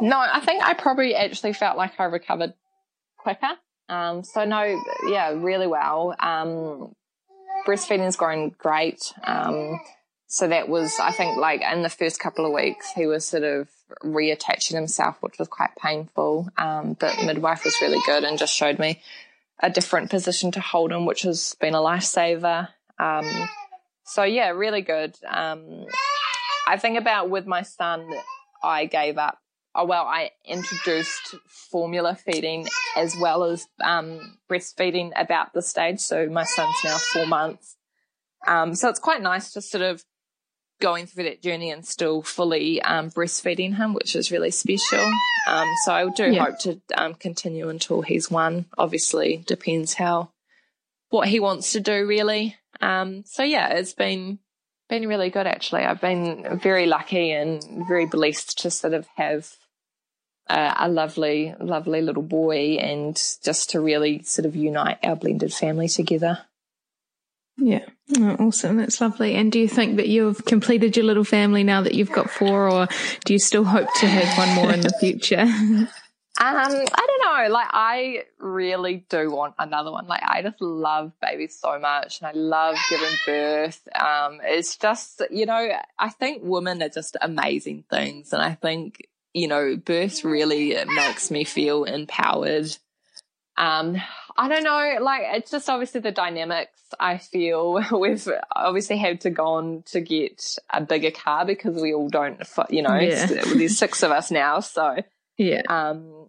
No 0.00 0.18
i 0.18 0.40
think 0.40 0.64
i 0.64 0.74
probably 0.74 1.14
actually 1.14 1.52
felt 1.52 1.76
like 1.76 1.92
i 2.00 2.04
recovered 2.04 2.54
quicker. 3.18 3.50
Um, 3.88 4.24
so 4.24 4.44
no, 4.44 4.82
yeah, 5.06 5.30
really 5.30 5.66
well. 5.66 6.16
Um, 6.18 6.94
breastfeeding 7.66 8.06
is 8.06 8.16
going 8.16 8.54
great. 8.58 9.12
Um, 9.24 9.80
so 10.26 10.48
that 10.48 10.68
was, 10.68 10.98
I 10.98 11.12
think, 11.12 11.36
like 11.36 11.60
in 11.60 11.82
the 11.82 11.90
first 11.90 12.18
couple 12.18 12.46
of 12.46 12.52
weeks, 12.52 12.90
he 12.92 13.06
was 13.06 13.26
sort 13.26 13.42
of 13.42 13.68
reattaching 14.02 14.74
himself, 14.74 15.16
which 15.20 15.38
was 15.38 15.48
quite 15.48 15.76
painful. 15.76 16.48
Um, 16.56 16.94
but 16.94 17.22
midwife 17.24 17.64
was 17.64 17.76
really 17.82 18.00
good 18.06 18.24
and 18.24 18.38
just 18.38 18.54
showed 18.54 18.78
me 18.78 19.02
a 19.60 19.68
different 19.68 20.10
position 20.10 20.50
to 20.52 20.60
hold 20.60 20.90
him, 20.90 21.04
which 21.04 21.22
has 21.22 21.54
been 21.60 21.74
a 21.74 21.78
lifesaver. 21.78 22.68
Um, 22.98 23.48
so 24.04 24.22
yeah, 24.22 24.48
really 24.50 24.80
good. 24.80 25.14
Um, 25.28 25.84
I 26.66 26.78
think 26.78 26.98
about 26.98 27.28
with 27.28 27.46
my 27.46 27.62
son, 27.62 28.08
I 28.62 28.86
gave 28.86 29.18
up 29.18 29.38
oh, 29.74 29.84
well, 29.84 30.04
I 30.04 30.30
introduced 30.44 31.34
formula 31.46 32.14
feeding 32.14 32.68
as 32.96 33.16
well 33.16 33.44
as 33.44 33.66
um, 33.82 34.38
breastfeeding 34.50 35.12
about 35.16 35.52
the 35.52 35.62
stage. 35.62 36.00
So 36.00 36.28
my 36.28 36.44
son's 36.44 36.76
now 36.84 36.98
four 36.98 37.26
months. 37.26 37.76
Um, 38.46 38.74
so 38.74 38.88
it's 38.88 38.98
quite 38.98 39.22
nice 39.22 39.52
to 39.52 39.62
sort 39.62 39.82
of 39.82 40.04
going 40.80 41.06
through 41.06 41.24
that 41.24 41.42
journey 41.42 41.70
and 41.70 41.86
still 41.86 42.22
fully 42.22 42.82
um, 42.82 43.10
breastfeeding 43.10 43.76
him, 43.76 43.94
which 43.94 44.16
is 44.16 44.32
really 44.32 44.50
special. 44.50 45.04
Um, 45.48 45.68
so 45.84 45.92
I 45.92 46.08
do 46.08 46.32
yeah. 46.32 46.44
hope 46.44 46.58
to 46.60 46.80
um, 46.96 47.14
continue 47.14 47.68
until 47.68 48.02
he's 48.02 48.30
one. 48.30 48.66
Obviously, 48.76 49.44
depends 49.46 49.94
how 49.94 50.30
what 51.10 51.28
he 51.28 51.40
wants 51.40 51.72
to 51.72 51.80
do, 51.80 52.06
really. 52.06 52.56
Um, 52.80 53.22
so 53.26 53.44
yeah, 53.44 53.74
it's 53.74 53.94
been 53.94 54.40
been 54.88 55.08
really 55.08 55.30
good 55.30 55.46
actually. 55.46 55.82
I've 55.82 56.00
been 56.00 56.58
very 56.58 56.86
lucky 56.86 57.30
and 57.30 57.64
very 57.88 58.04
blessed 58.06 58.58
to 58.58 58.70
sort 58.70 58.92
of 58.92 59.06
have 59.16 59.50
uh, 60.52 60.74
a 60.76 60.88
lovely, 60.88 61.54
lovely 61.58 62.02
little 62.02 62.22
boy, 62.22 62.76
and 62.76 63.16
just 63.42 63.70
to 63.70 63.80
really 63.80 64.22
sort 64.22 64.44
of 64.44 64.54
unite 64.54 64.98
our 65.02 65.16
blended 65.16 65.54
family 65.54 65.88
together. 65.88 66.40
Yeah, 67.56 67.86
oh, 68.18 68.36
awesome. 68.38 68.76
That's 68.76 69.00
lovely. 69.00 69.34
And 69.34 69.50
do 69.50 69.58
you 69.58 69.68
think 69.68 69.96
that 69.96 70.08
you've 70.08 70.44
completed 70.44 70.96
your 70.96 71.06
little 71.06 71.24
family 71.24 71.64
now 71.64 71.80
that 71.80 71.94
you've 71.94 72.12
got 72.12 72.30
four, 72.30 72.68
or 72.68 72.88
do 73.24 73.32
you 73.32 73.38
still 73.38 73.64
hope 73.64 73.88
to 74.00 74.06
have 74.06 74.36
one 74.36 74.54
more 74.54 74.74
in 74.74 74.82
the 74.82 74.92
future? 75.00 75.40
Um, 75.40 75.88
I 76.38 76.68
don't 76.68 77.20
know. 77.24 77.52
Like, 77.52 77.68
I 77.70 78.24
really 78.38 79.06
do 79.08 79.30
want 79.30 79.54
another 79.58 79.90
one. 79.90 80.06
Like, 80.06 80.22
I 80.22 80.42
just 80.42 80.60
love 80.60 81.12
babies 81.22 81.58
so 81.58 81.78
much, 81.78 82.20
and 82.20 82.28
I 82.28 82.32
love 82.32 82.76
giving 82.90 83.16
birth. 83.24 83.88
Um, 83.98 84.40
it's 84.42 84.76
just, 84.76 85.22
you 85.30 85.46
know, 85.46 85.70
I 85.98 86.10
think 86.10 86.42
women 86.44 86.82
are 86.82 86.90
just 86.90 87.16
amazing 87.22 87.84
things, 87.88 88.34
and 88.34 88.42
I 88.42 88.54
think 88.54 89.08
you 89.34 89.48
know, 89.48 89.76
birth 89.76 90.24
really 90.24 90.76
makes 90.86 91.30
me 91.30 91.44
feel 91.44 91.84
empowered. 91.84 92.76
Um, 93.56 94.00
I 94.36 94.48
don't 94.48 94.64
know, 94.64 94.98
like 95.00 95.22
it's 95.24 95.50
just 95.50 95.68
obviously 95.68 96.00
the 96.00 96.10
dynamics 96.10 96.78
I 96.98 97.18
feel 97.18 97.82
we've 97.98 98.26
obviously 98.54 98.96
had 98.98 99.22
to 99.22 99.30
go 99.30 99.44
on 99.44 99.82
to 99.86 100.00
get 100.00 100.56
a 100.70 100.80
bigger 100.80 101.10
car 101.10 101.44
because 101.44 101.80
we 101.80 101.92
all 101.92 102.08
don't, 102.08 102.40
you 102.70 102.82
know, 102.82 102.98
yeah. 102.98 103.26
there's 103.26 103.78
six 103.78 104.02
of 104.02 104.10
us 104.10 104.30
now. 104.30 104.60
So, 104.60 104.96
yeah. 105.36 105.62
Um, 105.68 106.28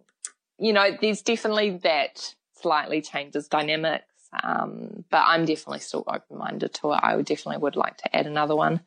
you 0.58 0.72
know, 0.72 0.96
there's 1.00 1.22
definitely 1.22 1.78
that 1.78 2.34
slightly 2.60 3.02
changes 3.02 3.48
dynamics. 3.48 4.04
Um, 4.42 5.04
but 5.10 5.22
I'm 5.26 5.44
definitely 5.44 5.78
still 5.78 6.04
open 6.08 6.38
minded 6.38 6.74
to 6.74 6.92
it. 6.92 7.00
I 7.02 7.14
would 7.14 7.26
definitely 7.26 7.62
would 7.62 7.76
like 7.76 7.98
to 7.98 8.16
add 8.16 8.26
another 8.26 8.56
one. 8.56 8.80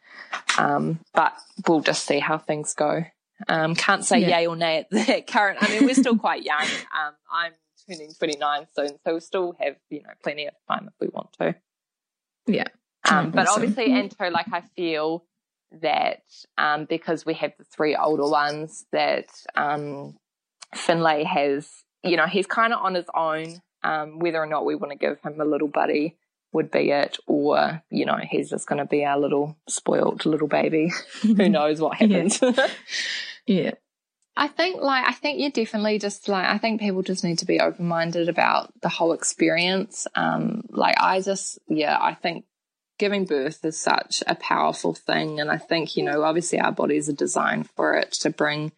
Um, 0.58 1.00
but 1.14 1.34
we'll 1.68 1.80
just 1.80 2.06
see 2.06 2.20
how 2.20 2.38
things 2.38 2.74
go. 2.74 3.06
Um, 3.48 3.76
can't 3.76 4.04
say 4.04 4.20
yeah. 4.20 4.40
yay 4.40 4.48
or 4.48 4.56
nay 4.56 4.80
at 4.80 4.90
the 4.90 5.24
current. 5.28 5.60
I 5.62 5.70
mean, 5.70 5.86
we're 5.86 5.94
still 5.94 6.18
quite 6.18 6.44
young. 6.44 6.66
Um, 6.98 7.14
I'm 7.32 7.52
turning 7.88 8.12
29 8.14 8.68
soon, 8.76 8.90
so 9.06 9.14
we 9.14 9.20
still 9.20 9.56
have, 9.60 9.76
you 9.90 10.02
know, 10.02 10.10
plenty 10.24 10.48
of 10.48 10.54
time 10.68 10.88
if 10.88 10.94
we 11.00 11.08
want 11.10 11.32
to. 11.34 11.56
Yeah. 12.48 12.68
Um, 13.08 13.32
but 13.32 13.48
obviously, 13.48 13.94
and 13.94 14.14
so 14.18 14.30
like 14.30 14.52
I 14.52 14.62
feel 14.76 15.24
that 15.82 16.24
um, 16.58 16.86
because 16.86 17.26
we 17.26 17.36
have 17.36 17.54
the 17.58 17.66
three 17.66 17.96
older 17.96 18.28
ones, 18.28 18.86
that 18.92 19.28
um, 19.56 20.18
Finlay 20.74 21.24
has, 21.24 21.70
you 22.04 22.18
know, 22.18 22.26
he's 22.26 22.48
kind 22.48 22.74
of 22.74 22.80
on 22.82 22.96
his 22.96 23.06
own. 23.16 23.62
Um, 23.84 24.20
whether 24.20 24.40
or 24.40 24.48
not 24.48 24.66
we 24.66 24.76
want 24.76 24.92
to 24.92 24.98
give 24.98 25.20
him 25.22 25.40
a 25.40 25.46
little 25.46 25.68
buddy 25.68 26.18
would 26.54 26.72
be 26.72 26.92
it, 26.92 27.18
or 27.28 27.82
you 27.90 28.06
know, 28.06 28.18
he's 28.22 28.50
just 28.50 28.68
going 28.68 28.80
to 28.80 28.86
be 28.86 29.06
our 29.06 29.20
little 29.20 29.58
spoilt 29.68 30.26
little 30.26 30.48
baby. 30.48 30.92
Who 31.22 31.50
knows 31.50 31.80
what 31.82 31.98
happens? 31.98 32.40
yeah. 32.42 32.68
yeah. 33.46 33.72
I 34.38 34.48
think 34.48 34.82
like 34.82 35.06
I 35.08 35.14
think 35.14 35.40
you 35.40 35.52
definitely 35.52 35.98
just 35.98 36.28
like 36.30 36.48
I 36.48 36.60
think 36.60 36.80
people 36.80 37.02
just 37.02 37.24
need 37.24 37.40
to 37.40 37.46
be 37.46 37.60
open 37.60 37.88
minded 37.88 38.30
about 38.30 38.72
the 38.82 38.90
whole 38.90 39.14
experience. 39.14 40.06
Um 40.16 40.64
like 40.70 40.96
I 41.00 41.22
just 41.22 41.58
yeah, 41.68 41.98
I 42.00 42.14
think 42.14 42.46
giving 43.00 43.26
birth 43.26 43.66
is 43.66 43.82
such 43.82 44.24
a 44.28 44.36
powerful 44.36 44.94
thing 44.94 45.40
and 45.40 45.50
I 45.50 45.58
think, 45.58 45.98
you 45.98 46.04
know, 46.04 46.22
obviously 46.22 46.60
our 46.60 46.72
bodies 46.72 47.10
are 47.10 47.14
designed 47.14 47.70
for 47.72 47.96
it 47.96 48.12
to 48.22 48.30
bring, 48.30 48.72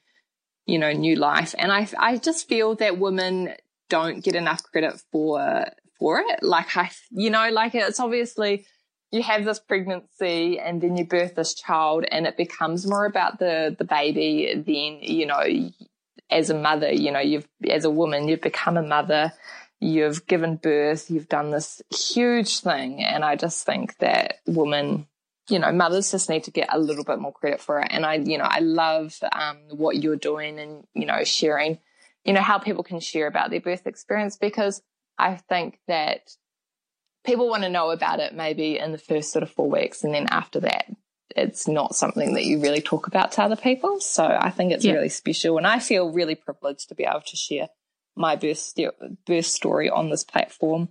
you 0.66 0.80
know, 0.80 0.94
new 0.94 1.18
life. 1.18 1.54
And 1.58 1.74
I 1.74 1.90
I 1.98 2.18
just 2.18 2.48
feel 2.48 2.76
that 2.76 2.98
women 2.98 3.54
don't 3.90 4.24
get 4.24 4.36
enough 4.36 4.64
credit 4.64 5.02
for 5.12 5.66
for 6.00 6.20
it. 6.20 6.42
Like 6.42 6.76
I 6.76 6.90
you 7.12 7.30
know, 7.30 7.50
like 7.52 7.76
it's 7.76 8.00
obviously 8.00 8.66
you 9.12 9.24
have 9.24 9.44
this 9.44 9.60
pregnancy 9.60 10.60
and 10.60 10.82
then 10.82 10.96
you 10.96 11.06
birth 11.06 11.36
this 11.36 11.54
child 11.54 12.06
and 12.12 12.28
it 12.28 12.38
becomes 12.38 12.88
more 12.88 13.06
about 13.06 13.40
the 13.40 13.76
the 13.78 13.84
baby 13.84 14.54
then 14.56 15.00
you 15.02 15.26
know 15.26 15.44
as 16.30 16.50
a 16.50 16.54
mother 16.54 16.92
you 16.92 17.12
know 17.12 17.20
you've 17.20 17.48
as 17.70 17.86
a 17.86 17.90
woman 17.90 18.28
you've 18.28 18.42
become 18.42 18.78
a 18.78 18.84
mother 18.84 19.34
you've 19.80 20.28
given 20.28 20.58
birth 20.58 21.10
you've 21.10 21.30
done 21.30 21.52
this 21.52 21.82
huge 21.90 22.60
thing 22.60 23.04
and 23.04 23.24
i 23.24 23.36
just 23.36 23.66
think 23.66 23.98
that 23.98 24.36
women 24.46 25.08
you 25.50 25.58
know 25.58 25.72
mothers 25.72 26.12
just 26.12 26.30
need 26.30 26.44
to 26.44 26.52
get 26.52 26.68
a 26.72 26.80
little 26.80 27.04
bit 27.04 27.20
more 27.20 27.34
credit 27.34 27.60
for 27.60 27.80
it 27.80 27.88
and 27.90 28.06
i 28.06 28.16
you 28.16 28.38
know 28.38 28.48
i 28.48 28.60
love 28.60 29.18
um, 29.32 29.58
what 29.72 29.96
you're 29.96 30.16
doing 30.16 30.60
and 30.60 30.86
you 30.94 31.06
know 31.06 31.24
sharing 31.24 31.80
you 32.26 32.34
know 32.34 32.42
how 32.42 32.60
people 32.60 32.84
can 32.84 33.00
share 33.00 33.26
about 33.26 33.50
their 33.50 33.62
birth 33.62 33.88
experience 33.88 34.38
because 34.38 34.82
i 35.20 35.36
think 35.36 35.80
that 35.88 36.36
people 37.26 37.50
want 37.50 37.64
to 37.64 37.70
know 37.70 37.92
about 37.92 38.20
it 38.20 38.34
maybe 38.34 38.78
in 38.78 38.92
the 38.92 38.98
first 38.98 39.32
sort 39.32 39.44
of 39.44 39.52
four 39.52 39.70
weeks 39.70 40.04
and 40.04 40.14
then 40.14 40.28
after 40.32 40.60
that 40.60 40.86
it's 41.36 41.68
not 41.68 41.96
something 41.96 42.34
that 42.34 42.46
you 42.46 42.60
really 42.60 42.82
talk 42.82 43.08
about 43.08 43.32
to 43.32 43.44
other 43.44 43.56
people 43.56 44.00
so 44.00 44.26
i 44.26 44.50
think 44.50 44.72
it's 44.72 44.86
yeah. 44.86 44.94
really 44.94 45.10
special 45.10 45.58
and 45.58 45.68
i 45.68 45.80
feel 45.80 46.12
really 46.12 46.36
privileged 46.36 46.90
to 46.90 46.96
be 46.96 47.04
able 47.04 47.22
to 47.22 47.36
share 47.36 47.68
my 48.16 48.36
birth, 48.36 48.74
birth 49.26 49.46
story 49.46 49.90
on 49.90 50.10
this 50.10 50.24
platform 50.24 50.90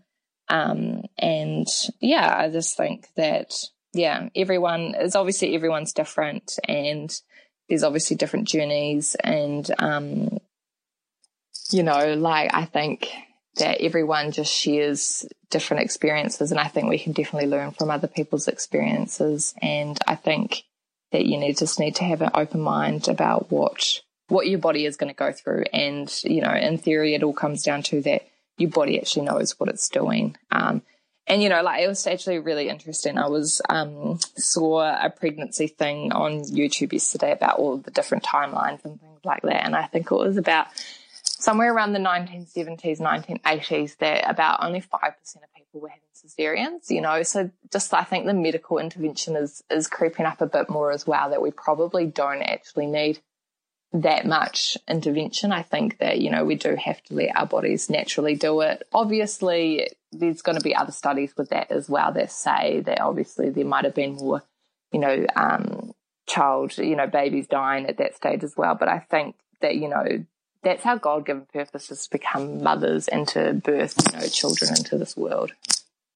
um, 0.49 1.03
and 1.19 1.67
yeah 2.01 2.35
i 2.39 2.49
just 2.49 2.77
think 2.77 3.09
that 3.17 3.53
yeah 3.93 4.29
everyone 4.37 4.95
is 4.95 5.17
obviously 5.17 5.55
everyone's 5.55 5.93
different 5.93 6.59
and 6.67 7.21
there's 7.69 7.85
obviously 7.85 8.17
different 8.17 8.49
journeys 8.49 9.15
and 9.17 9.71
um, 9.79 10.39
you 11.71 11.83
know 11.83 12.15
like 12.15 12.51
i 12.55 12.65
think 12.65 13.09
that 13.59 13.81
everyone 13.81 14.33
just 14.33 14.53
shares 14.53 15.27
different 15.51 15.83
experiences. 15.83 16.51
And 16.51 16.61
I 16.61 16.69
think 16.69 16.89
we 16.89 16.99
can 16.99 17.13
definitely 17.13 17.49
learn 17.49 17.73
from 17.73 17.91
other 17.91 18.09
people's 18.09 18.49
experiences. 18.49 19.55
And 19.63 19.99
I 20.07 20.15
think 20.15 20.65
that 21.13 21.27
you 21.27 21.39
need, 21.39 21.57
just 21.59 21.81
need 21.81 21.97
to 21.97 22.05
have 22.05 22.23
an 22.23 22.31
open 22.35 22.61
mind 22.61 23.09
about 23.09 23.51
what, 23.51 24.01
what 24.29 24.49
your 24.49 24.59
body 24.59 24.85
is 24.85 24.97
going 24.97 25.13
to 25.13 25.19
go 25.19 25.33
through. 25.33 25.65
And, 25.73 26.13
you 26.25 26.43
know, 26.43 26.53
in 26.53 26.79
theory, 26.79 27.15
it 27.15 27.23
all 27.23 27.33
comes 27.33 27.63
down 27.63 27.83
to 27.85 28.03
that 28.03 28.29
your 28.59 28.71
body 28.71 28.99
actually 28.99 29.27
knows 29.27 29.59
what 29.59 29.69
it's 29.69 29.89
doing. 29.89 30.37
Um, 30.51 30.83
and 31.29 31.43
you 31.43 31.51
know, 31.51 31.63
like 31.63 31.83
it 31.83 31.89
was 31.89 32.07
actually 32.07 32.39
really 32.39 32.69
interesting. 32.69 33.19
I 33.19 33.29
was 33.29 33.61
um, 33.69 34.19
saw 34.37 34.81
a 34.81 35.11
pregnancy 35.11 35.67
thing 35.67 36.11
on 36.13 36.41
YouTube 36.41 36.93
yesterday 36.93 37.33
about 37.33 37.59
all 37.59 37.77
the 37.77 37.91
different 37.91 38.25
timelines 38.25 38.85
and 38.85 38.99
things 38.99 39.21
like 39.25 39.43
that. 39.43 39.65
And 39.65 39.77
I 39.77 39.85
think 39.87 40.11
it 40.11 40.15
was 40.15 40.39
about 40.39 40.69
somewhere 41.39 41.73
around 41.73 41.93
the 41.93 42.01
1970s, 42.01 43.01
1980s, 43.01 43.97
that 43.99 44.29
about 44.29 44.63
only 44.63 44.81
5% 44.81 44.93
of 44.93 45.55
people 45.57 45.81
were 45.81 45.89
having 45.89 46.03
cesareans, 46.15 46.91
you 46.91 47.01
know. 47.01 47.23
So 47.23 47.51
just 47.73 47.95
I 47.95 48.05
think 48.05 48.27
the 48.27 48.35
medical 48.35 48.79
intervention 48.79 49.37
is, 49.37 49.63
is 49.71 49.87
creeping 49.87 50.27
up 50.27 50.41
a 50.41 50.47
bit 50.47 50.69
more 50.69 50.91
as 50.91 51.07
well, 51.07 51.31
that 51.31 51.41
we 51.41 51.51
probably 51.53 52.07
don't 52.07 52.43
actually 52.43 52.87
need 52.87 53.21
that 53.93 54.27
much 54.27 54.77
intervention. 54.89 55.53
I 55.53 55.63
think 55.63 55.99
that, 55.99 56.21
you 56.21 56.31
know, 56.31 56.45
we 56.45 56.57
do 56.57 56.77
have 56.77 57.03
to 57.05 57.15
let 57.15 57.37
our 57.37 57.47
bodies 57.47 57.89
naturally 57.89 58.35
do 58.35 58.61
it. 58.61 58.83
Obviously, 58.93 59.89
there's 60.13 60.43
going 60.43 60.59
to 60.59 60.65
be 60.65 60.75
other 60.75 60.93
studies 60.93 61.35
with 61.37 61.51
that 61.51 61.71
as 61.71 61.89
well 61.89 62.13
that 62.13 62.33
say 62.33 62.81
that 62.81 63.01
obviously 63.01 63.51
there 63.51 63.65
might 63.65 63.85
have 63.85 63.95
been 63.95 64.17
more, 64.17 64.43
you 64.93 64.99
know, 64.99 65.25
um, 65.37 65.93
child, 66.27 66.77
you 66.77 66.97
know, 66.97 67.07
babies 67.07 67.47
dying 67.47 67.87
at 67.87 67.99
that 67.99 68.17
stage 68.17 68.43
as 68.43 68.57
well. 68.57 68.75
But 68.75 68.89
I 68.89 68.99
think 68.99 69.37
that, 69.61 69.77
you 69.77 69.89
know, 69.89 70.25
that's 70.63 70.85
our 70.87 70.99
God 70.99 71.27
given 71.27 71.47
purpose 71.53 71.91
is 71.91 72.05
to 72.05 72.11
become 72.11 72.63
mothers 72.63 73.09
and 73.09 73.27
to 73.29 73.55
birth, 73.55 73.95
you 74.13 74.19
know, 74.19 74.27
children 74.27 74.71
into 74.77 74.99
this 74.99 75.17
world. 75.17 75.53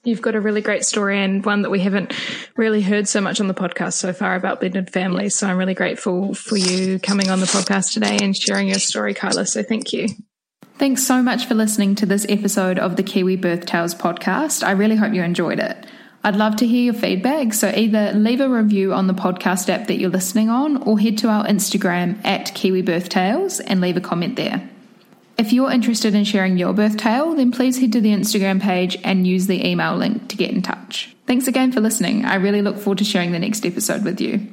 You've 0.05 0.23
got 0.23 0.35
a 0.35 0.41
really 0.41 0.63
great 0.63 0.85
story 0.85 1.23
and 1.23 1.45
one 1.45 1.63
that 1.63 1.71
we 1.71 1.79
haven't 1.79 2.13
really 2.57 2.83
heard 2.83 3.07
so 3.07 3.21
much 3.21 3.41
on 3.41 3.47
the 3.47 3.55
podcast 3.55 3.93
so 3.93 4.13
far 4.13 4.35
about 4.35 4.59
blended 4.59 4.93
families. 4.93 5.37
So 5.37 5.47
I'm 5.47 5.57
really 5.57 5.75
grateful 5.75 6.35
for 6.35 6.57
you 6.57 6.99
coming 6.99 7.31
on 7.31 7.39
the 7.39 7.47
podcast 7.47 7.93
today 7.93 8.19
and 8.21 8.37
sharing 8.37 8.67
your 8.67 8.81
story, 8.81 9.15
Kyla. 9.15 9.47
So 9.47 9.63
thank 9.63 9.93
you. 9.93 10.09
Thanks 10.77 11.07
so 11.07 11.23
much 11.23 11.47
for 11.47 11.55
listening 11.55 11.95
to 11.97 12.07
this 12.07 12.27
episode 12.29 12.81
of 12.81 12.97
the 12.97 13.05
Kiwi 13.05 13.37
Birth 13.37 13.67
Tales 13.67 13.95
podcast. 13.95 14.65
I 14.65 14.73
really 14.73 14.97
hope 14.97 15.15
you 15.15 15.23
enjoyed 15.23 15.61
it. 15.61 15.87
I'd 16.25 16.37
love 16.37 16.57
to 16.57 16.67
hear 16.67 16.85
your 16.85 16.95
feedback, 16.95 17.53
so 17.53 17.73
either 17.75 18.13
leave 18.13 18.41
a 18.41 18.49
review 18.49 18.95
on 18.95 19.09
the 19.09 19.15
podcast 19.15 19.69
app 19.69 19.89
that 19.89 19.99
you're 19.99 20.09
listening 20.09 20.49
on 20.49 20.77
or 20.85 20.99
head 20.99 21.19
to 21.19 21.29
our 21.29 21.45
Instagram 21.47 22.25
at 22.25 22.55
Kiwi 22.55 22.83
Birth 22.83 23.09
Tales 23.09 23.59
and 23.59 23.81
leave 23.81 23.97
a 23.97 24.01
comment 24.01 24.37
there. 24.37 24.69
If 25.37 25.53
you're 25.53 25.73
interested 25.73 26.15
in 26.15 26.23
sharing 26.23 26.59
your 26.59 26.73
birth 26.75 26.97
tale, 26.97 27.35
then 27.35 27.51
please 27.51 27.81
head 27.81 27.93
to 27.93 28.01
the 28.01 28.13
Instagram 28.13 28.61
page 28.61 28.97
and 29.03 29.27
use 29.27 29.49
the 29.49 29.67
email 29.67 29.97
link 29.97 30.29
to 30.29 30.37
get 30.37 30.51
in 30.51 30.63
touch. 30.63 31.17
Thanks 31.27 31.49
again 31.49 31.73
for 31.73 31.81
listening. 31.81 32.25
I 32.25 32.37
really 32.37 32.63
look 32.63 32.79
forward 32.79 32.99
to 32.99 33.05
sharing 33.05 33.33
the 33.33 33.41
next 33.41 33.67
episode 33.67 34.05
with 34.05 34.21
you. 34.21 34.53